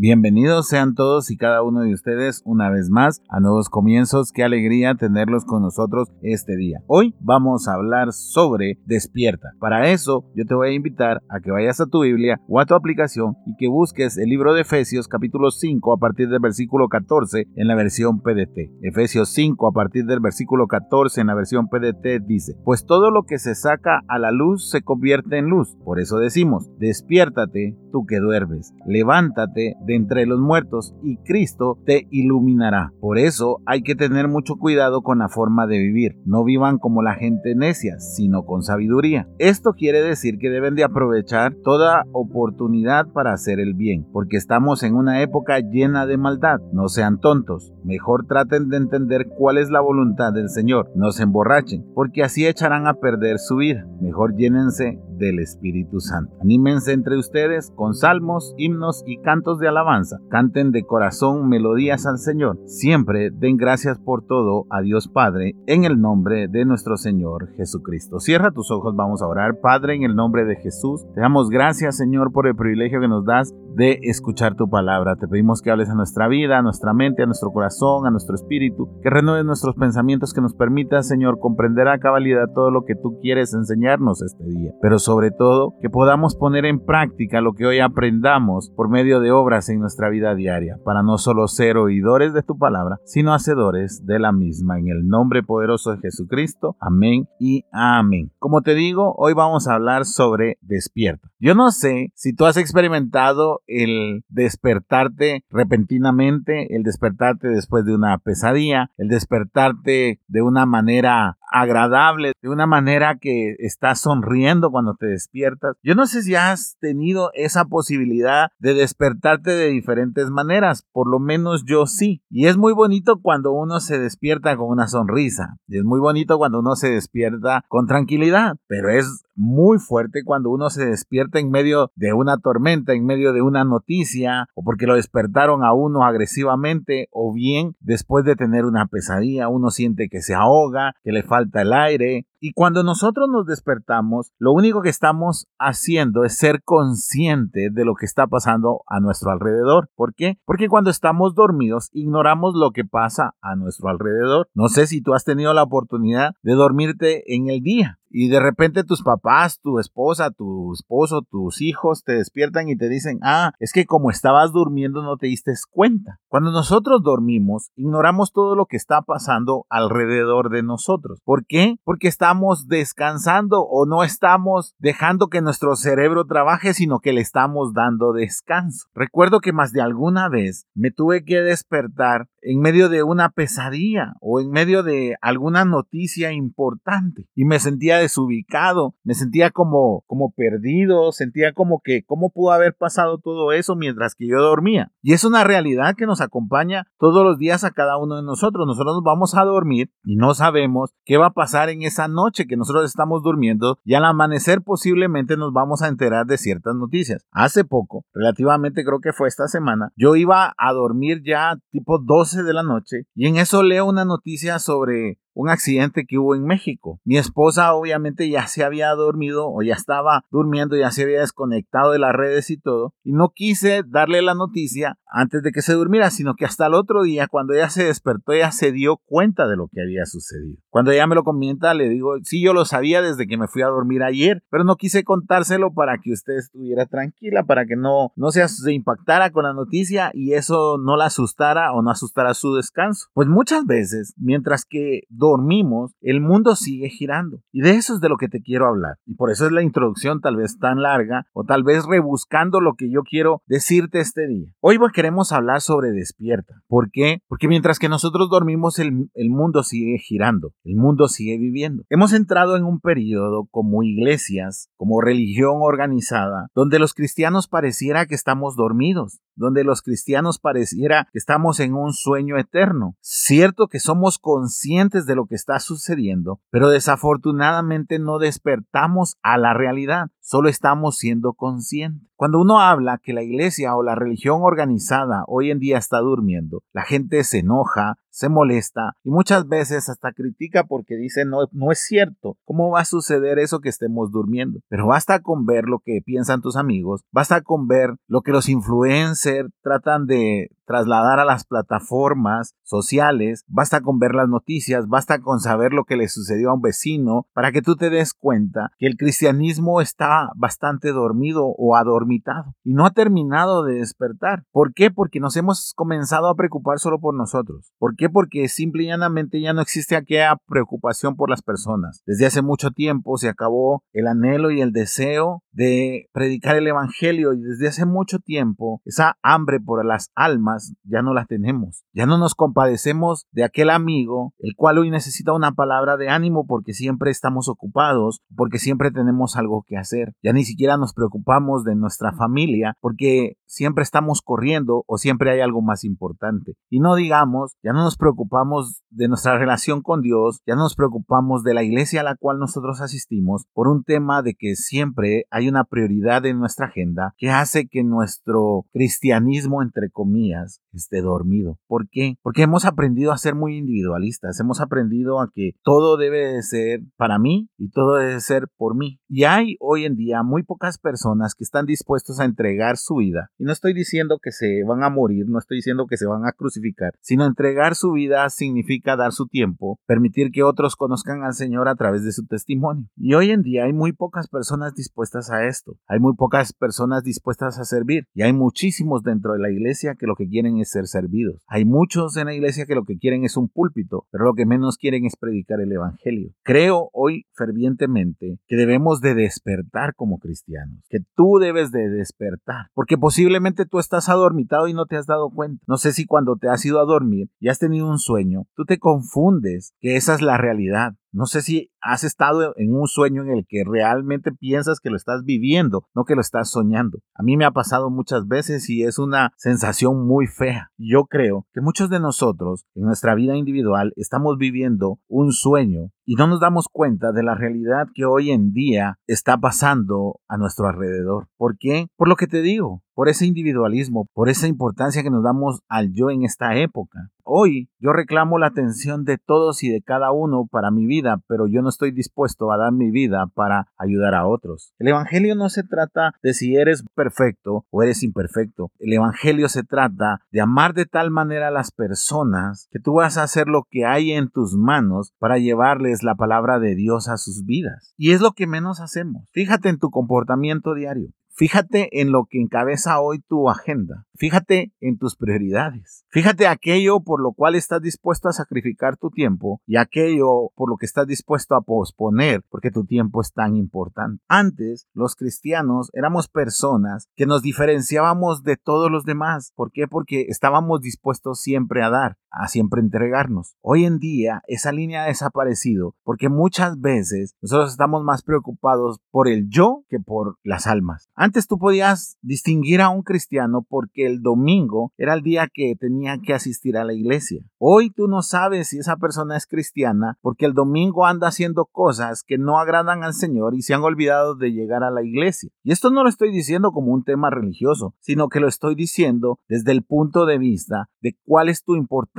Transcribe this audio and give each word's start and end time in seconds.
Bienvenidos 0.00 0.68
sean 0.68 0.94
todos 0.94 1.28
y 1.28 1.36
cada 1.36 1.64
uno 1.64 1.80
de 1.80 1.92
ustedes 1.92 2.40
una 2.44 2.70
vez 2.70 2.88
más 2.88 3.20
a 3.28 3.40
Nuevos 3.40 3.68
Comienzos. 3.68 4.30
Qué 4.30 4.44
alegría 4.44 4.94
tenerlos 4.94 5.44
con 5.44 5.60
nosotros 5.60 6.06
este 6.22 6.56
día. 6.56 6.78
Hoy 6.86 7.16
vamos 7.18 7.66
a 7.66 7.74
hablar 7.74 8.12
sobre 8.12 8.78
despierta. 8.86 9.48
Para 9.58 9.90
eso 9.90 10.24
yo 10.36 10.44
te 10.46 10.54
voy 10.54 10.68
a 10.68 10.72
invitar 10.74 11.20
a 11.28 11.40
que 11.40 11.50
vayas 11.50 11.80
a 11.80 11.86
tu 11.86 12.02
Biblia 12.04 12.40
o 12.46 12.60
a 12.60 12.66
tu 12.66 12.76
aplicación 12.76 13.34
y 13.44 13.56
que 13.56 13.66
busques 13.66 14.18
el 14.18 14.28
libro 14.28 14.54
de 14.54 14.60
Efesios 14.60 15.08
capítulo 15.08 15.50
5 15.50 15.92
a 15.92 15.96
partir 15.96 16.28
del 16.28 16.38
versículo 16.38 16.86
14 16.86 17.48
en 17.56 17.66
la 17.66 17.74
versión 17.74 18.20
PDT. 18.20 18.70
Efesios 18.82 19.30
5 19.30 19.66
a 19.66 19.72
partir 19.72 20.04
del 20.04 20.20
versículo 20.20 20.68
14 20.68 21.22
en 21.22 21.26
la 21.26 21.34
versión 21.34 21.66
PDT 21.66 22.24
dice, 22.24 22.54
pues 22.64 22.86
todo 22.86 23.10
lo 23.10 23.24
que 23.24 23.40
se 23.40 23.56
saca 23.56 24.02
a 24.06 24.20
la 24.20 24.30
luz 24.30 24.70
se 24.70 24.82
convierte 24.82 25.38
en 25.38 25.46
luz. 25.46 25.76
Por 25.84 25.98
eso 25.98 26.18
decimos, 26.18 26.70
despiértate 26.78 27.76
tú 27.90 28.06
que 28.06 28.20
duermes, 28.20 28.72
levántate 28.86 29.74
de 29.88 29.96
entre 29.96 30.26
los 30.26 30.38
muertos 30.38 30.94
y 31.02 31.16
Cristo 31.16 31.78
te 31.86 32.06
iluminará. 32.10 32.92
Por 33.00 33.18
eso 33.18 33.60
hay 33.64 33.82
que 33.82 33.94
tener 33.94 34.28
mucho 34.28 34.56
cuidado 34.56 35.02
con 35.02 35.18
la 35.18 35.28
forma 35.28 35.66
de 35.66 35.78
vivir. 35.78 36.16
No 36.26 36.44
vivan 36.44 36.78
como 36.78 37.02
la 37.02 37.14
gente 37.14 37.54
necia, 37.54 37.98
sino 37.98 38.44
con 38.44 38.62
sabiduría. 38.62 39.28
Esto 39.38 39.72
quiere 39.72 40.02
decir 40.02 40.38
que 40.38 40.50
deben 40.50 40.74
de 40.74 40.84
aprovechar 40.84 41.54
toda 41.64 42.04
oportunidad 42.12 43.06
para 43.12 43.32
hacer 43.32 43.60
el 43.60 43.72
bien, 43.72 44.06
porque 44.12 44.36
estamos 44.36 44.82
en 44.82 44.94
una 44.94 45.22
época 45.22 45.58
llena 45.60 46.04
de 46.04 46.18
maldad. 46.18 46.60
No 46.72 46.88
sean 46.88 47.18
tontos, 47.18 47.72
mejor 47.82 48.26
traten 48.26 48.68
de 48.68 48.76
entender 48.76 49.28
cuál 49.28 49.56
es 49.56 49.70
la 49.70 49.80
voluntad 49.80 50.34
del 50.34 50.50
Señor. 50.50 50.90
No 50.94 51.12
se 51.12 51.22
emborrachen, 51.22 51.86
porque 51.94 52.22
así 52.22 52.46
echarán 52.46 52.86
a 52.86 52.94
perder 52.94 53.38
su 53.38 53.56
vida. 53.56 53.86
Mejor 54.02 54.36
llénense 54.36 55.00
del 55.18 55.40
Espíritu 55.40 56.00
Santo. 56.00 56.36
Anímense 56.40 56.92
entre 56.92 57.18
ustedes 57.18 57.72
con 57.74 57.94
salmos, 57.94 58.54
himnos 58.56 59.02
y 59.06 59.18
cantos 59.18 59.58
de 59.58 59.68
alabanza. 59.68 60.18
Canten 60.30 60.72
de 60.72 60.84
corazón 60.84 61.48
melodías 61.48 62.06
al 62.06 62.18
Señor. 62.18 62.58
Siempre 62.66 63.30
den 63.30 63.56
gracias 63.56 63.98
por 63.98 64.24
todo 64.26 64.66
a 64.70 64.80
Dios 64.80 65.08
Padre 65.08 65.54
en 65.66 65.84
el 65.84 66.00
nombre 66.00 66.48
de 66.48 66.64
nuestro 66.64 66.96
Señor 66.96 67.48
Jesucristo. 67.56 68.20
Cierra 68.20 68.52
tus 68.52 68.70
ojos, 68.70 68.94
vamos 68.96 69.22
a 69.22 69.26
orar. 69.26 69.60
Padre, 69.60 69.96
en 69.96 70.04
el 70.04 70.14
nombre 70.14 70.44
de 70.44 70.56
Jesús, 70.56 71.06
te 71.14 71.20
damos 71.20 71.50
gracias, 71.50 71.96
Señor, 71.96 72.32
por 72.32 72.46
el 72.46 72.56
privilegio 72.56 73.00
que 73.00 73.08
nos 73.08 73.24
das 73.24 73.54
de 73.74 73.98
escuchar 74.02 74.56
tu 74.56 74.68
palabra. 74.68 75.16
Te 75.16 75.28
pedimos 75.28 75.62
que 75.62 75.70
hables 75.70 75.88
a 75.88 75.94
nuestra 75.94 76.28
vida, 76.28 76.58
a 76.58 76.62
nuestra 76.62 76.92
mente, 76.92 77.22
a 77.22 77.26
nuestro 77.26 77.50
corazón, 77.50 78.06
a 78.06 78.10
nuestro 78.10 78.34
espíritu, 78.34 78.88
que 79.02 79.10
renueves 79.10 79.44
nuestros 79.44 79.76
pensamientos, 79.76 80.34
que 80.34 80.40
nos 80.40 80.54
permita, 80.54 81.02
Señor, 81.02 81.38
comprender 81.38 81.88
a 81.88 81.98
cabalidad 81.98 82.48
todo 82.54 82.70
lo 82.70 82.84
que 82.84 82.94
tú 82.94 83.18
quieres 83.20 83.54
enseñarnos 83.54 84.22
este 84.22 84.44
día. 84.44 84.72
Pero 84.82 84.98
sobre 85.08 85.30
todo, 85.30 85.72
que 85.80 85.88
podamos 85.88 86.36
poner 86.36 86.66
en 86.66 86.84
práctica 86.84 87.40
lo 87.40 87.54
que 87.54 87.64
hoy 87.64 87.78
aprendamos 87.80 88.70
por 88.76 88.90
medio 88.90 89.20
de 89.20 89.30
obras 89.30 89.70
en 89.70 89.80
nuestra 89.80 90.10
vida 90.10 90.34
diaria, 90.34 90.76
para 90.84 91.02
no 91.02 91.16
solo 91.16 91.48
ser 91.48 91.78
oidores 91.78 92.34
de 92.34 92.42
tu 92.42 92.58
palabra, 92.58 92.98
sino 93.06 93.32
hacedores 93.32 94.04
de 94.04 94.18
la 94.18 94.32
misma. 94.32 94.78
En 94.78 94.88
el 94.88 95.08
nombre 95.08 95.42
poderoso 95.42 95.92
de 95.92 96.00
Jesucristo. 96.00 96.76
Amén 96.78 97.26
y 97.40 97.64
amén. 97.72 98.32
Como 98.38 98.60
te 98.60 98.74
digo, 98.74 99.14
hoy 99.16 99.32
vamos 99.32 99.66
a 99.66 99.76
hablar 99.76 100.04
sobre 100.04 100.58
despierta. 100.60 101.26
Yo 101.38 101.54
no 101.54 101.70
sé 101.70 102.12
si 102.14 102.34
tú 102.34 102.44
has 102.44 102.58
experimentado 102.58 103.62
el 103.66 104.24
despertarte 104.28 105.42
repentinamente, 105.48 106.76
el 106.76 106.82
despertarte 106.82 107.48
después 107.48 107.86
de 107.86 107.94
una 107.94 108.18
pesadilla, 108.18 108.90
el 108.98 109.08
despertarte 109.08 110.20
de 110.28 110.42
una 110.42 110.66
manera 110.66 111.38
agradable, 111.50 112.32
de 112.42 112.48
una 112.50 112.66
manera 112.66 113.16
que 113.18 113.54
estás 113.58 114.00
sonriendo 114.00 114.70
cuando 114.70 114.94
te 114.98 115.06
despiertas. 115.06 115.76
Yo 115.82 115.94
no 115.94 116.06
sé 116.06 116.22
si 116.22 116.34
has 116.34 116.76
tenido 116.80 117.30
esa 117.34 117.64
posibilidad 117.66 118.50
de 118.58 118.74
despertarte 118.74 119.50
de 119.50 119.68
diferentes 119.68 120.30
maneras, 120.30 120.86
por 120.92 121.08
lo 121.08 121.18
menos 121.18 121.64
yo 121.64 121.86
sí. 121.86 122.22
Y 122.30 122.46
es 122.46 122.56
muy 122.56 122.72
bonito 122.72 123.20
cuando 123.20 123.52
uno 123.52 123.80
se 123.80 123.98
despierta 123.98 124.56
con 124.56 124.68
una 124.68 124.88
sonrisa, 124.88 125.56
y 125.66 125.78
es 125.78 125.84
muy 125.84 126.00
bonito 126.00 126.38
cuando 126.38 126.60
uno 126.60 126.76
se 126.76 126.90
despierta 126.90 127.64
con 127.68 127.86
tranquilidad, 127.86 128.56
pero 128.66 128.90
es 128.90 129.24
muy 129.38 129.78
fuerte 129.78 130.24
cuando 130.24 130.50
uno 130.50 130.68
se 130.68 130.84
despierta 130.84 131.38
en 131.38 131.50
medio 131.50 131.92
de 131.94 132.12
una 132.12 132.38
tormenta, 132.38 132.92
en 132.92 133.06
medio 133.06 133.32
de 133.32 133.40
una 133.40 133.64
noticia, 133.64 134.48
o 134.54 134.64
porque 134.64 134.86
lo 134.86 134.96
despertaron 134.96 135.64
a 135.64 135.72
uno 135.72 136.04
agresivamente, 136.04 137.08
o 137.12 137.32
bien 137.32 137.76
después 137.80 138.24
de 138.24 138.34
tener 138.34 138.64
una 138.64 138.86
pesadilla, 138.86 139.48
uno 139.48 139.70
siente 139.70 140.08
que 140.10 140.20
se 140.20 140.34
ahoga, 140.34 140.92
que 141.04 141.12
le 141.12 141.22
falta 141.22 141.62
el 141.62 141.72
aire, 141.72 142.26
y 142.40 142.52
cuando 142.52 142.84
nosotros 142.84 143.28
nos 143.28 143.46
despertamos, 143.46 144.32
lo 144.38 144.52
único 144.52 144.80
que 144.80 144.90
estamos 144.90 145.48
haciendo 145.58 146.24
es 146.24 146.36
ser 146.36 146.62
conscientes 146.62 147.74
de 147.74 147.84
lo 147.84 147.94
que 147.94 148.06
está 148.06 148.28
pasando 148.28 148.82
a 148.86 149.00
nuestro 149.00 149.32
alrededor. 149.32 149.90
¿Por 149.96 150.14
qué? 150.14 150.38
Porque 150.44 150.68
cuando 150.68 150.90
estamos 150.90 151.34
dormidos 151.34 151.90
ignoramos 151.92 152.54
lo 152.54 152.70
que 152.70 152.84
pasa 152.84 153.34
a 153.40 153.56
nuestro 153.56 153.88
alrededor. 153.88 154.48
No 154.54 154.68
sé 154.68 154.86
si 154.86 155.00
tú 155.00 155.14
has 155.14 155.24
tenido 155.24 155.52
la 155.52 155.64
oportunidad 155.64 156.34
de 156.42 156.52
dormirte 156.52 157.34
en 157.34 157.48
el 157.48 157.60
día 157.60 157.97
y 158.10 158.28
de 158.28 158.40
repente 158.40 158.84
tus 158.84 159.02
papás, 159.02 159.60
tu 159.60 159.78
esposa, 159.78 160.30
tu 160.30 160.72
esposo, 160.72 161.22
tus 161.22 161.60
hijos 161.60 162.04
te 162.04 162.12
despiertan 162.12 162.68
y 162.68 162.76
te 162.76 162.88
dicen, 162.88 163.18
ah, 163.22 163.52
es 163.58 163.72
que 163.72 163.86
como 163.86 164.10
estabas 164.10 164.52
durmiendo 164.52 165.02
no 165.02 165.16
te 165.16 165.26
diste 165.26 165.48
cuenta. 165.70 166.20
Cuando 166.28 166.50
nosotros 166.50 167.02
dormimos, 167.02 167.70
ignoramos 167.74 168.32
todo 168.32 168.54
lo 168.54 168.66
que 168.66 168.76
está 168.76 169.02
pasando 169.02 169.64
alrededor 169.70 170.50
de 170.50 170.62
nosotros. 170.62 171.20
¿Por 171.24 171.46
qué? 171.46 171.76
Porque 171.84 172.08
estamos 172.08 172.68
descansando 172.68 173.62
o 173.62 173.86
no 173.86 174.04
estamos 174.04 174.74
dejando 174.78 175.28
que 175.28 175.40
nuestro 175.40 175.74
cerebro 175.76 176.26
trabaje, 176.26 176.74
sino 176.74 177.00
que 177.00 177.12
le 177.12 177.20
estamos 177.20 177.72
dando 177.72 178.12
descanso. 178.12 178.88
Recuerdo 178.94 179.40
que 179.40 179.52
más 179.52 179.72
de 179.72 179.80
alguna 179.80 180.28
vez 180.28 180.66
me 180.74 180.90
tuve 180.90 181.24
que 181.24 181.40
despertar 181.40 182.28
en 182.42 182.60
medio 182.60 182.88
de 182.88 183.02
una 183.02 183.30
pesadilla 183.30 184.14
o 184.20 184.40
en 184.40 184.50
medio 184.50 184.82
de 184.82 185.16
alguna 185.20 185.64
noticia 185.64 186.32
importante 186.32 187.26
y 187.34 187.44
me 187.44 187.58
sentía 187.58 187.97
desubicado, 187.98 188.94
me 189.04 189.14
sentía 189.14 189.50
como, 189.50 190.04
como 190.06 190.32
perdido, 190.32 191.12
sentía 191.12 191.52
como 191.52 191.80
que, 191.82 192.04
¿cómo 192.04 192.30
pudo 192.30 192.52
haber 192.52 192.74
pasado 192.74 193.18
todo 193.18 193.52
eso 193.52 193.76
mientras 193.76 194.14
que 194.14 194.26
yo 194.26 194.40
dormía? 194.40 194.92
Y 195.02 195.12
es 195.12 195.24
una 195.24 195.44
realidad 195.44 195.94
que 195.96 196.06
nos 196.06 196.20
acompaña 196.20 196.86
todos 196.98 197.24
los 197.24 197.38
días 197.38 197.64
a 197.64 197.70
cada 197.70 197.96
uno 197.98 198.16
de 198.16 198.22
nosotros. 198.22 198.66
Nosotros 198.66 198.96
nos 198.96 199.04
vamos 199.04 199.34
a 199.34 199.44
dormir 199.44 199.90
y 200.04 200.16
no 200.16 200.34
sabemos 200.34 200.94
qué 201.04 201.16
va 201.16 201.26
a 201.26 201.34
pasar 201.34 201.68
en 201.68 201.82
esa 201.82 202.08
noche 202.08 202.46
que 202.46 202.56
nosotros 202.56 202.84
estamos 202.84 203.22
durmiendo 203.22 203.78
y 203.84 203.94
al 203.94 204.04
amanecer 204.04 204.62
posiblemente 204.62 205.36
nos 205.36 205.52
vamos 205.52 205.82
a 205.82 205.88
enterar 205.88 206.26
de 206.26 206.38
ciertas 206.38 206.74
noticias. 206.74 207.24
Hace 207.30 207.64
poco, 207.64 208.04
relativamente 208.12 208.84
creo 208.84 209.00
que 209.00 209.12
fue 209.12 209.28
esta 209.28 209.48
semana, 209.48 209.92
yo 209.96 210.16
iba 210.16 210.54
a 210.56 210.72
dormir 210.72 211.22
ya 211.24 211.58
tipo 211.70 211.98
12 211.98 212.42
de 212.42 212.52
la 212.52 212.62
noche 212.62 213.06
y 213.14 213.26
en 213.26 213.36
eso 213.36 213.62
leo 213.62 213.86
una 213.86 214.04
noticia 214.04 214.58
sobre 214.58 215.18
un 215.38 215.50
accidente 215.50 216.04
que 216.04 216.18
hubo 216.18 216.34
en 216.34 216.44
México. 216.44 217.00
Mi 217.04 217.16
esposa 217.16 217.72
obviamente 217.72 218.28
ya 218.28 218.48
se 218.48 218.64
había 218.64 218.90
dormido 218.90 219.48
o 219.48 219.62
ya 219.62 219.74
estaba 219.74 220.24
durmiendo, 220.30 220.76
ya 220.76 220.90
se 220.90 221.04
había 221.04 221.20
desconectado 221.20 221.92
de 221.92 222.00
las 222.00 222.12
redes 222.12 222.50
y 222.50 222.58
todo. 222.58 222.92
Y 223.04 223.12
no 223.12 223.30
quise 223.32 223.82
darle 223.86 224.20
la 224.20 224.34
noticia 224.34 224.98
antes 225.06 225.42
de 225.42 225.52
que 225.52 225.62
se 225.62 225.74
durmiera, 225.74 226.10
sino 226.10 226.34
que 226.34 226.44
hasta 226.44 226.66
el 226.66 226.74
otro 226.74 227.02
día, 227.02 227.28
cuando 227.28 227.54
ella 227.54 227.70
se 227.70 227.84
despertó, 227.84 228.32
ella 228.32 228.50
se 228.50 228.72
dio 228.72 228.98
cuenta 229.06 229.46
de 229.46 229.56
lo 229.56 229.68
que 229.68 229.80
había 229.80 230.04
sucedido. 230.06 230.58
Cuando 230.70 230.90
ella 230.90 231.06
me 231.06 231.14
lo 231.14 231.24
comenta, 231.24 231.72
le 231.72 231.88
digo, 231.88 232.16
sí, 232.24 232.42
yo 232.42 232.52
lo 232.52 232.64
sabía 232.64 233.00
desde 233.00 233.26
que 233.26 233.38
me 233.38 233.48
fui 233.48 233.62
a 233.62 233.68
dormir 233.68 234.02
ayer, 234.02 234.42
pero 234.50 234.64
no 234.64 234.76
quise 234.76 235.04
contárselo 235.04 235.72
para 235.72 235.98
que 235.98 236.12
usted 236.12 236.34
estuviera 236.34 236.86
tranquila, 236.86 237.44
para 237.44 237.64
que 237.64 237.76
no, 237.76 238.12
no 238.16 238.30
se, 238.30 238.44
impactara 238.72 239.30
con 239.30 239.44
la 239.44 239.52
noticia 239.52 240.10
y 240.12 240.34
eso 240.34 240.78
no 240.78 240.96
la 240.96 241.06
asustara 241.06 241.72
o 241.72 241.82
no 241.82 241.90
asustara 241.90 242.34
su 242.34 242.54
descanso. 242.54 243.06
Pues 243.14 243.28
muchas 243.28 243.64
veces, 243.64 244.14
mientras 244.16 244.64
que 244.64 245.02
dormimos, 245.28 245.92
el 246.00 246.20
mundo 246.20 246.56
sigue 246.56 246.88
girando. 246.88 247.40
Y 247.52 247.60
de 247.60 247.72
eso 247.72 247.94
es 247.94 248.00
de 248.00 248.08
lo 248.08 248.16
que 248.16 248.28
te 248.28 248.42
quiero 248.42 248.66
hablar. 248.66 248.96
Y 249.06 249.14
por 249.14 249.30
eso 249.30 249.46
es 249.46 249.52
la 249.52 249.62
introducción 249.62 250.20
tal 250.20 250.36
vez 250.36 250.58
tan 250.58 250.82
larga 250.82 251.26
o 251.32 251.44
tal 251.44 251.62
vez 251.62 251.84
rebuscando 251.86 252.60
lo 252.60 252.74
que 252.74 252.90
yo 252.90 253.02
quiero 253.02 253.42
decirte 253.46 254.00
este 254.00 254.26
día. 254.26 254.48
Hoy 254.60 254.78
queremos 254.92 255.32
hablar 255.32 255.60
sobre 255.60 255.90
despierta. 255.90 256.62
¿Por 256.66 256.90
qué? 256.90 257.20
Porque 257.28 257.48
mientras 257.48 257.78
que 257.78 257.88
nosotros 257.88 258.30
dormimos, 258.30 258.78
el, 258.78 259.10
el 259.14 259.30
mundo 259.30 259.62
sigue 259.62 259.98
girando, 259.98 260.52
el 260.64 260.76
mundo 260.76 261.08
sigue 261.08 261.38
viviendo. 261.38 261.84
Hemos 261.90 262.12
entrado 262.12 262.56
en 262.56 262.64
un 262.64 262.80
periodo 262.80 263.46
como 263.50 263.82
iglesias, 263.82 264.70
como 264.76 265.00
religión 265.00 265.58
organizada, 265.60 266.48
donde 266.54 266.78
los 266.78 266.94
cristianos 266.94 267.48
pareciera 267.48 268.06
que 268.06 268.14
estamos 268.14 268.56
dormidos, 268.56 269.20
donde 269.38 269.64
los 269.64 269.82
cristianos 269.82 270.38
pareciera 270.38 271.08
que 271.12 271.18
estamos 271.18 271.60
en 271.60 271.74
un 271.74 271.92
sueño 271.92 272.36
eterno. 272.36 272.96
Cierto 273.00 273.68
que 273.68 273.80
somos 273.80 274.18
conscientes 274.18 275.06
de 275.06 275.14
lo 275.14 275.26
que 275.26 275.34
está 275.34 275.60
sucediendo, 275.60 276.40
pero 276.50 276.68
desafortunadamente 276.68 277.98
no 277.98 278.18
despertamos 278.18 279.16
a 279.22 279.38
la 279.38 279.54
realidad, 279.54 280.08
solo 280.20 280.48
estamos 280.48 280.98
siendo 280.98 281.32
conscientes. 281.32 282.08
Cuando 282.16 282.40
uno 282.40 282.60
habla 282.60 282.98
que 283.00 283.12
la 283.12 283.22
iglesia 283.22 283.76
o 283.76 283.82
la 283.84 283.94
religión 283.94 284.40
organizada 284.42 285.22
hoy 285.28 285.52
en 285.52 285.60
día 285.60 285.78
está 285.78 286.00
durmiendo, 286.00 286.64
la 286.72 286.82
gente 286.82 287.22
se 287.22 287.38
enoja, 287.38 287.96
se 288.18 288.28
molesta 288.28 288.96
y 289.04 289.10
muchas 289.10 289.46
veces 289.46 289.88
hasta 289.88 290.12
critica 290.12 290.64
porque 290.64 290.96
dice 290.96 291.24
no, 291.24 291.46
no 291.52 291.70
es 291.70 291.78
cierto. 291.78 292.36
¿Cómo 292.44 292.70
va 292.70 292.80
a 292.80 292.84
suceder 292.84 293.38
eso 293.38 293.60
que 293.60 293.68
estemos 293.68 294.10
durmiendo? 294.10 294.58
Pero 294.68 294.88
basta 294.88 295.20
con 295.20 295.46
ver 295.46 295.64
lo 295.66 295.78
que 295.78 296.00
piensan 296.04 296.42
tus 296.42 296.56
amigos, 296.56 297.02
basta 297.12 297.42
con 297.42 297.68
ver 297.68 297.94
lo 298.08 298.22
que 298.22 298.32
los 298.32 298.48
influencers 298.48 299.50
tratan 299.62 300.06
de 300.06 300.50
trasladar 300.66 301.18
a 301.18 301.24
las 301.24 301.44
plataformas 301.44 302.54
sociales, 302.62 303.44
basta 303.48 303.80
con 303.80 303.98
ver 303.98 304.14
las 304.14 304.28
noticias, 304.28 304.86
basta 304.86 305.18
con 305.20 305.40
saber 305.40 305.72
lo 305.72 305.84
que 305.84 305.96
le 305.96 306.08
sucedió 306.08 306.50
a 306.50 306.54
un 306.54 306.60
vecino 306.60 307.26
para 307.32 307.52
que 307.52 307.62
tú 307.62 307.74
te 307.74 307.88
des 307.88 308.12
cuenta 308.12 308.72
que 308.78 308.86
el 308.86 308.98
cristianismo 308.98 309.80
está 309.80 310.30
bastante 310.36 310.92
dormido 310.92 311.46
o 311.46 311.74
adormitado 311.74 312.54
y 312.64 312.74
no 312.74 312.84
ha 312.84 312.90
terminado 312.90 313.64
de 313.64 313.76
despertar. 313.76 314.44
¿Por 314.52 314.74
qué? 314.74 314.90
Porque 314.90 315.20
nos 315.20 315.36
hemos 315.36 315.72
comenzado 315.74 316.28
a 316.28 316.34
preocupar 316.34 316.78
solo 316.78 317.00
por 317.00 317.14
nosotros. 317.14 317.72
¿Por 317.78 317.96
qué? 317.96 318.07
Porque 318.12 318.48
simple 318.48 318.84
y 318.84 318.86
llanamente 318.86 319.40
ya 319.40 319.52
no 319.52 319.60
existe 319.60 319.96
aquella 319.96 320.36
preocupación 320.46 321.16
por 321.16 321.30
las 321.30 321.42
personas. 321.42 322.02
Desde 322.06 322.26
hace 322.26 322.42
mucho 322.42 322.70
tiempo 322.70 323.16
se 323.16 323.28
acabó 323.28 323.82
el 323.92 324.06
anhelo 324.06 324.50
y 324.50 324.60
el 324.60 324.72
deseo 324.72 325.42
de 325.52 326.08
predicar 326.12 326.56
el 326.56 326.68
evangelio 326.68 327.32
y 327.32 327.40
desde 327.40 327.66
hace 327.68 327.84
mucho 327.84 328.20
tiempo 328.20 328.80
esa 328.84 329.18
hambre 329.22 329.58
por 329.60 329.84
las 329.84 330.10
almas 330.14 330.74
ya 330.84 331.02
no 331.02 331.12
las 331.14 331.26
tenemos. 331.26 331.84
Ya 331.92 332.06
no 332.06 332.16
nos 332.16 332.34
compadecemos 332.34 333.26
de 333.32 333.44
aquel 333.44 333.70
amigo, 333.70 334.34
el 334.38 334.54
cual 334.56 334.78
hoy 334.78 334.90
necesita 334.90 335.32
una 335.32 335.52
palabra 335.52 335.96
de 335.96 336.08
ánimo 336.08 336.46
porque 336.46 336.74
siempre 336.74 337.10
estamos 337.10 337.48
ocupados, 337.48 338.20
porque 338.36 338.58
siempre 338.58 338.90
tenemos 338.90 339.36
algo 339.36 339.64
que 339.66 339.76
hacer. 339.76 340.14
Ya 340.22 340.32
ni 340.32 340.44
siquiera 340.44 340.76
nos 340.76 340.94
preocupamos 340.94 341.64
de 341.64 341.74
nuestra 341.74 342.12
familia 342.12 342.76
porque 342.80 343.36
siempre 343.46 343.82
estamos 343.82 344.22
corriendo 344.22 344.84
o 344.86 344.98
siempre 344.98 345.32
hay 345.32 345.40
algo 345.40 345.60
más 345.60 345.84
importante. 345.84 346.54
Y 346.70 346.80
no 346.80 346.94
digamos, 346.94 347.56
ya 347.62 347.72
no 347.72 347.82
nos 347.82 347.96
preocupamos 347.98 348.82
de 348.90 349.08
nuestra 349.08 349.38
relación 349.38 349.82
con 349.82 350.00
Dios, 350.00 350.40
ya 350.46 350.54
no 350.54 350.62
nos 350.62 350.74
preocupamos 350.74 351.42
de 351.42 351.54
la 351.54 351.62
iglesia 351.62 352.00
a 352.00 352.04
la 352.04 352.16
cual 352.16 352.38
nosotros 352.38 352.80
asistimos 352.80 353.44
por 353.52 353.68
un 353.68 353.84
tema 353.84 354.22
de 354.22 354.34
que 354.34 354.54
siempre 354.54 355.26
hay 355.30 355.48
una 355.48 355.64
prioridad 355.64 356.24
en 356.26 356.38
nuestra 356.38 356.66
agenda 356.66 357.14
que 357.18 357.30
hace 357.30 357.68
que 357.68 357.84
nuestro 357.84 358.64
cristianismo, 358.72 359.62
entre 359.62 359.90
comillas, 359.90 360.60
esté 360.72 361.02
dormido. 361.02 361.58
¿Por 361.66 361.88
qué? 361.88 362.16
Porque 362.22 362.42
hemos 362.42 362.64
aprendido 362.64 363.12
a 363.12 363.18
ser 363.18 363.34
muy 363.34 363.56
individualistas, 363.56 364.38
hemos 364.40 364.60
aprendido 364.60 365.20
a 365.20 365.30
que 365.32 365.52
todo 365.62 365.96
debe 365.96 366.34
de 366.34 366.42
ser 366.42 366.80
para 366.96 367.18
mí 367.18 367.48
y 367.58 367.70
todo 367.70 367.96
debe 367.96 368.20
ser 368.20 368.48
por 368.56 368.76
mí. 368.76 369.00
Y 369.08 369.24
hay 369.24 369.56
hoy 369.60 369.84
en 369.84 369.96
día 369.96 370.22
muy 370.22 370.42
pocas 370.42 370.78
personas 370.78 371.34
que 371.34 371.44
están 371.44 371.66
dispuestos 371.66 372.20
a 372.20 372.24
entregar 372.24 372.76
su 372.76 372.96
vida. 372.96 373.30
Y 373.38 373.44
no 373.44 373.52
estoy 373.52 373.74
diciendo 373.74 374.18
que 374.22 374.32
se 374.32 374.62
van 374.66 374.82
a 374.82 374.90
morir, 374.90 375.26
no 375.28 375.38
estoy 375.38 375.58
diciendo 375.58 375.86
que 375.86 375.96
se 375.96 376.06
van 376.06 376.26
a 376.26 376.32
crucificar, 376.32 376.94
sino 377.00 377.26
entregar 377.26 377.74
su 377.78 377.92
vida 377.92 378.28
significa 378.30 378.96
dar 378.96 379.12
su 379.12 379.26
tiempo, 379.26 379.78
permitir 379.86 380.30
que 380.30 380.42
otros 380.42 380.76
conozcan 380.76 381.22
al 381.22 381.34
Señor 381.34 381.68
a 381.68 381.76
través 381.76 382.04
de 382.04 382.12
su 382.12 382.26
testimonio. 382.26 382.88
Y 382.96 383.14
hoy 383.14 383.30
en 383.30 383.42
día 383.42 383.64
hay 383.64 383.72
muy 383.72 383.92
pocas 383.92 384.28
personas 384.28 384.74
dispuestas 384.74 385.30
a 385.30 385.46
esto. 385.46 385.76
Hay 385.86 386.00
muy 386.00 386.14
pocas 386.14 386.52
personas 386.52 387.02
dispuestas 387.02 387.58
a 387.58 387.64
servir. 387.64 388.04
Y 388.14 388.22
hay 388.22 388.32
muchísimos 388.32 389.02
dentro 389.02 389.32
de 389.32 389.38
la 389.38 389.50
iglesia 389.50 389.94
que 389.98 390.06
lo 390.06 390.14
que 390.14 390.28
quieren 390.28 390.58
es 390.58 390.70
ser 390.70 390.86
servidos. 390.86 391.42
Hay 391.46 391.64
muchos 391.64 392.16
en 392.16 392.26
la 392.26 392.34
iglesia 392.34 392.66
que 392.66 392.74
lo 392.74 392.84
que 392.84 392.98
quieren 392.98 393.24
es 393.24 393.36
un 393.36 393.48
púlpito, 393.48 394.06
pero 394.10 394.24
lo 394.24 394.34
que 394.34 394.46
menos 394.46 394.76
quieren 394.76 395.04
es 395.04 395.16
predicar 395.16 395.60
el 395.60 395.72
Evangelio. 395.72 396.32
Creo 396.42 396.90
hoy 396.92 397.26
fervientemente 397.34 398.38
que 398.46 398.56
debemos 398.56 399.00
de 399.00 399.14
despertar 399.14 399.94
como 399.94 400.18
cristianos, 400.18 400.82
que 400.88 400.98
tú 401.14 401.38
debes 401.40 401.70
de 401.70 401.88
despertar, 401.88 402.66
porque 402.74 402.98
posiblemente 402.98 403.66
tú 403.66 403.78
estás 403.78 404.08
adormitado 404.08 404.68
y 404.68 404.74
no 404.74 404.86
te 404.86 404.96
has 404.96 405.06
dado 405.06 405.30
cuenta. 405.30 405.62
No 405.66 405.76
sé 405.76 405.92
si 405.92 406.06
cuando 406.06 406.36
te 406.36 406.48
has 406.48 406.64
ido 406.64 406.80
a 406.80 406.84
dormir 406.84 407.28
y 407.38 407.48
has 407.48 407.58
tenido 407.58 407.67
un 407.68 407.98
sueño, 407.98 408.46
tú 408.54 408.64
te 408.64 408.78
confundes 408.78 409.74
que 409.80 409.96
esa 409.96 410.14
es 410.14 410.22
la 410.22 410.36
realidad. 410.36 410.94
No 411.10 411.26
sé 411.26 411.42
si 411.42 411.70
has 411.80 412.04
estado 412.04 412.52
en 412.56 412.74
un 412.74 412.86
sueño 412.86 413.22
en 413.22 413.30
el 413.30 413.46
que 413.48 413.62
realmente 413.66 414.32
piensas 414.32 414.78
que 414.80 414.90
lo 414.90 414.96
estás 414.96 415.24
viviendo, 415.24 415.86
no 415.94 416.04
que 416.04 416.14
lo 416.14 416.20
estás 416.20 416.50
soñando. 416.50 416.98
A 417.14 417.22
mí 417.22 417.36
me 417.36 417.46
ha 417.46 417.50
pasado 417.50 417.90
muchas 417.90 418.26
veces 418.26 418.68
y 418.68 418.82
es 418.82 418.98
una 418.98 419.32
sensación 419.36 420.06
muy 420.06 420.26
fea. 420.26 420.70
Yo 420.76 421.06
creo 421.06 421.46
que 421.52 421.60
muchos 421.60 421.88
de 421.88 422.00
nosotros 422.00 422.66
en 422.74 422.84
nuestra 422.84 423.14
vida 423.14 423.36
individual 423.36 423.92
estamos 423.96 424.36
viviendo 424.36 424.98
un 425.08 425.32
sueño 425.32 425.90
y 426.04 426.14
no 426.14 426.26
nos 426.26 426.40
damos 426.40 426.68
cuenta 426.72 427.12
de 427.12 427.22
la 427.22 427.34
realidad 427.34 427.86
que 427.94 428.04
hoy 428.04 428.30
en 428.30 428.52
día 428.52 428.98
está 429.06 429.36
pasando 429.36 430.20
a 430.26 430.36
nuestro 430.36 430.66
alrededor. 430.66 431.28
¿Por 431.36 431.58
qué? 431.58 431.88
Por 431.96 432.08
lo 432.08 432.16
que 432.16 432.26
te 432.26 432.40
digo, 432.40 432.82
por 432.94 433.08
ese 433.08 433.26
individualismo, 433.26 434.08
por 434.12 434.28
esa 434.28 434.48
importancia 434.48 435.04
que 435.04 435.10
nos 435.10 435.22
damos 435.22 435.60
al 435.68 435.92
yo 435.92 436.10
en 436.10 436.24
esta 436.24 436.56
época. 436.56 437.10
Hoy 437.22 437.68
yo 437.78 437.92
reclamo 437.92 438.38
la 438.38 438.46
atención 438.46 439.04
de 439.04 439.18
todos 439.18 439.62
y 439.62 439.68
de 439.68 439.82
cada 439.82 440.10
uno 440.10 440.48
para 440.50 440.70
mi 440.70 440.86
vida, 440.86 440.97
pero 441.26 441.46
yo 441.46 441.62
no 441.62 441.68
estoy 441.68 441.90
dispuesto 441.90 442.52
a 442.52 442.56
dar 442.56 442.72
mi 442.72 442.90
vida 442.90 443.26
para 443.34 443.68
ayudar 443.76 444.14
a 444.14 444.26
otros. 444.26 444.72
El 444.78 444.88
Evangelio 444.88 445.34
no 445.34 445.48
se 445.48 445.62
trata 445.62 446.12
de 446.22 446.34
si 446.34 446.56
eres 446.56 446.84
perfecto 446.94 447.64
o 447.70 447.82
eres 447.82 448.02
imperfecto. 448.02 448.70
El 448.78 448.92
Evangelio 448.92 449.48
se 449.48 449.62
trata 449.62 450.20
de 450.30 450.40
amar 450.40 450.74
de 450.74 450.86
tal 450.86 451.10
manera 451.10 451.48
a 451.48 451.52
las 451.52 451.70
personas 451.70 452.68
que 452.70 452.80
tú 452.80 452.94
vas 452.94 453.16
a 453.16 453.22
hacer 453.22 453.48
lo 453.48 453.64
que 453.70 453.84
hay 453.84 454.12
en 454.12 454.30
tus 454.30 454.54
manos 454.56 455.12
para 455.18 455.38
llevarles 455.38 456.02
la 456.02 456.14
palabra 456.14 456.58
de 456.58 456.74
Dios 456.74 457.08
a 457.08 457.16
sus 457.16 457.44
vidas. 457.44 457.94
Y 457.96 458.12
es 458.12 458.20
lo 458.20 458.32
que 458.32 458.46
menos 458.46 458.80
hacemos. 458.80 459.28
Fíjate 459.32 459.68
en 459.68 459.78
tu 459.78 459.90
comportamiento 459.90 460.74
diario. 460.74 461.10
Fíjate 461.38 462.00
en 462.00 462.10
lo 462.10 462.24
que 462.28 462.40
encabeza 462.40 462.98
hoy 462.98 463.20
tu 463.20 463.48
agenda. 463.48 464.08
Fíjate 464.16 464.72
en 464.80 464.98
tus 464.98 465.14
prioridades. 465.14 466.04
Fíjate 466.08 466.48
aquello 466.48 466.98
por 466.98 467.22
lo 467.22 467.30
cual 467.32 467.54
estás 467.54 467.80
dispuesto 467.80 468.28
a 468.28 468.32
sacrificar 468.32 468.96
tu 468.96 469.10
tiempo 469.10 469.60
y 469.64 469.76
aquello 469.76 470.50
por 470.56 470.68
lo 470.68 470.76
que 470.76 470.86
estás 470.86 471.06
dispuesto 471.06 471.54
a 471.54 471.60
posponer 471.60 472.42
porque 472.50 472.72
tu 472.72 472.84
tiempo 472.84 473.20
es 473.20 473.32
tan 473.32 473.54
importante. 473.54 474.20
Antes, 474.26 474.88
los 474.94 475.14
cristianos 475.14 475.90
éramos 475.92 476.26
personas 476.26 477.06
que 477.14 477.26
nos 477.26 477.42
diferenciábamos 477.42 478.42
de 478.42 478.56
todos 478.56 478.90
los 478.90 479.04
demás. 479.04 479.52
¿Por 479.54 479.70
qué? 479.70 479.86
Porque 479.86 480.22
estábamos 480.28 480.80
dispuestos 480.80 481.40
siempre 481.40 481.84
a 481.84 481.90
dar, 481.90 482.16
a 482.30 482.48
siempre 482.48 482.80
entregarnos. 482.80 483.54
Hoy 483.60 483.84
en 483.84 483.98
día 483.98 484.42
esa 484.46 484.72
línea 484.72 485.04
ha 485.04 485.06
desaparecido 485.06 485.94
porque 486.04 486.28
muchas 486.28 486.80
veces 486.80 487.34
nosotros 487.40 487.70
estamos 487.70 488.04
más 488.04 488.22
preocupados 488.22 489.00
por 489.10 489.28
el 489.28 489.48
yo 489.48 489.84
que 489.88 489.98
por 490.00 490.38
las 490.42 490.66
almas. 490.66 491.08
Antes 491.14 491.46
tú 491.46 491.58
podías 491.58 492.16
distinguir 492.22 492.80
a 492.80 492.90
un 492.90 493.02
cristiano 493.02 493.64
porque 493.68 494.06
el 494.06 494.22
domingo 494.22 494.92
era 494.96 495.14
el 495.14 495.22
día 495.22 495.48
que 495.52 495.74
tenía 495.78 496.18
que 496.18 496.34
asistir 496.34 496.76
a 496.76 496.84
la 496.84 496.92
iglesia. 496.92 497.42
Hoy 497.58 497.90
tú 497.90 498.08
no 498.08 498.22
sabes 498.22 498.68
si 498.68 498.78
esa 498.78 498.96
persona 498.96 499.36
es 499.36 499.46
cristiana 499.46 500.18
porque 500.20 500.46
el 500.46 500.54
domingo 500.54 501.06
anda 501.06 501.28
haciendo 501.28 501.66
cosas 501.66 502.22
que 502.24 502.38
no 502.38 502.58
agradan 502.58 503.02
al 503.02 503.14
Señor 503.14 503.54
y 503.54 503.62
se 503.62 503.74
han 503.74 503.82
olvidado 503.82 504.34
de 504.34 504.52
llegar 504.52 504.84
a 504.84 504.90
la 504.90 505.02
iglesia. 505.02 505.50
Y 505.62 505.72
esto 505.72 505.90
no 505.90 506.02
lo 506.02 506.08
estoy 506.08 506.30
diciendo 506.30 506.72
como 506.72 506.92
un 506.92 507.04
tema 507.04 507.30
religioso, 507.30 507.94
sino 508.00 508.28
que 508.28 508.40
lo 508.40 508.48
estoy 508.48 508.74
diciendo 508.74 509.38
desde 509.48 509.72
el 509.72 509.82
punto 509.82 510.26
de 510.26 510.38
vista 510.38 510.88
de 511.00 511.16
cuál 511.24 511.48
es 511.48 511.64
tu 511.64 511.74
importancia 511.74 512.17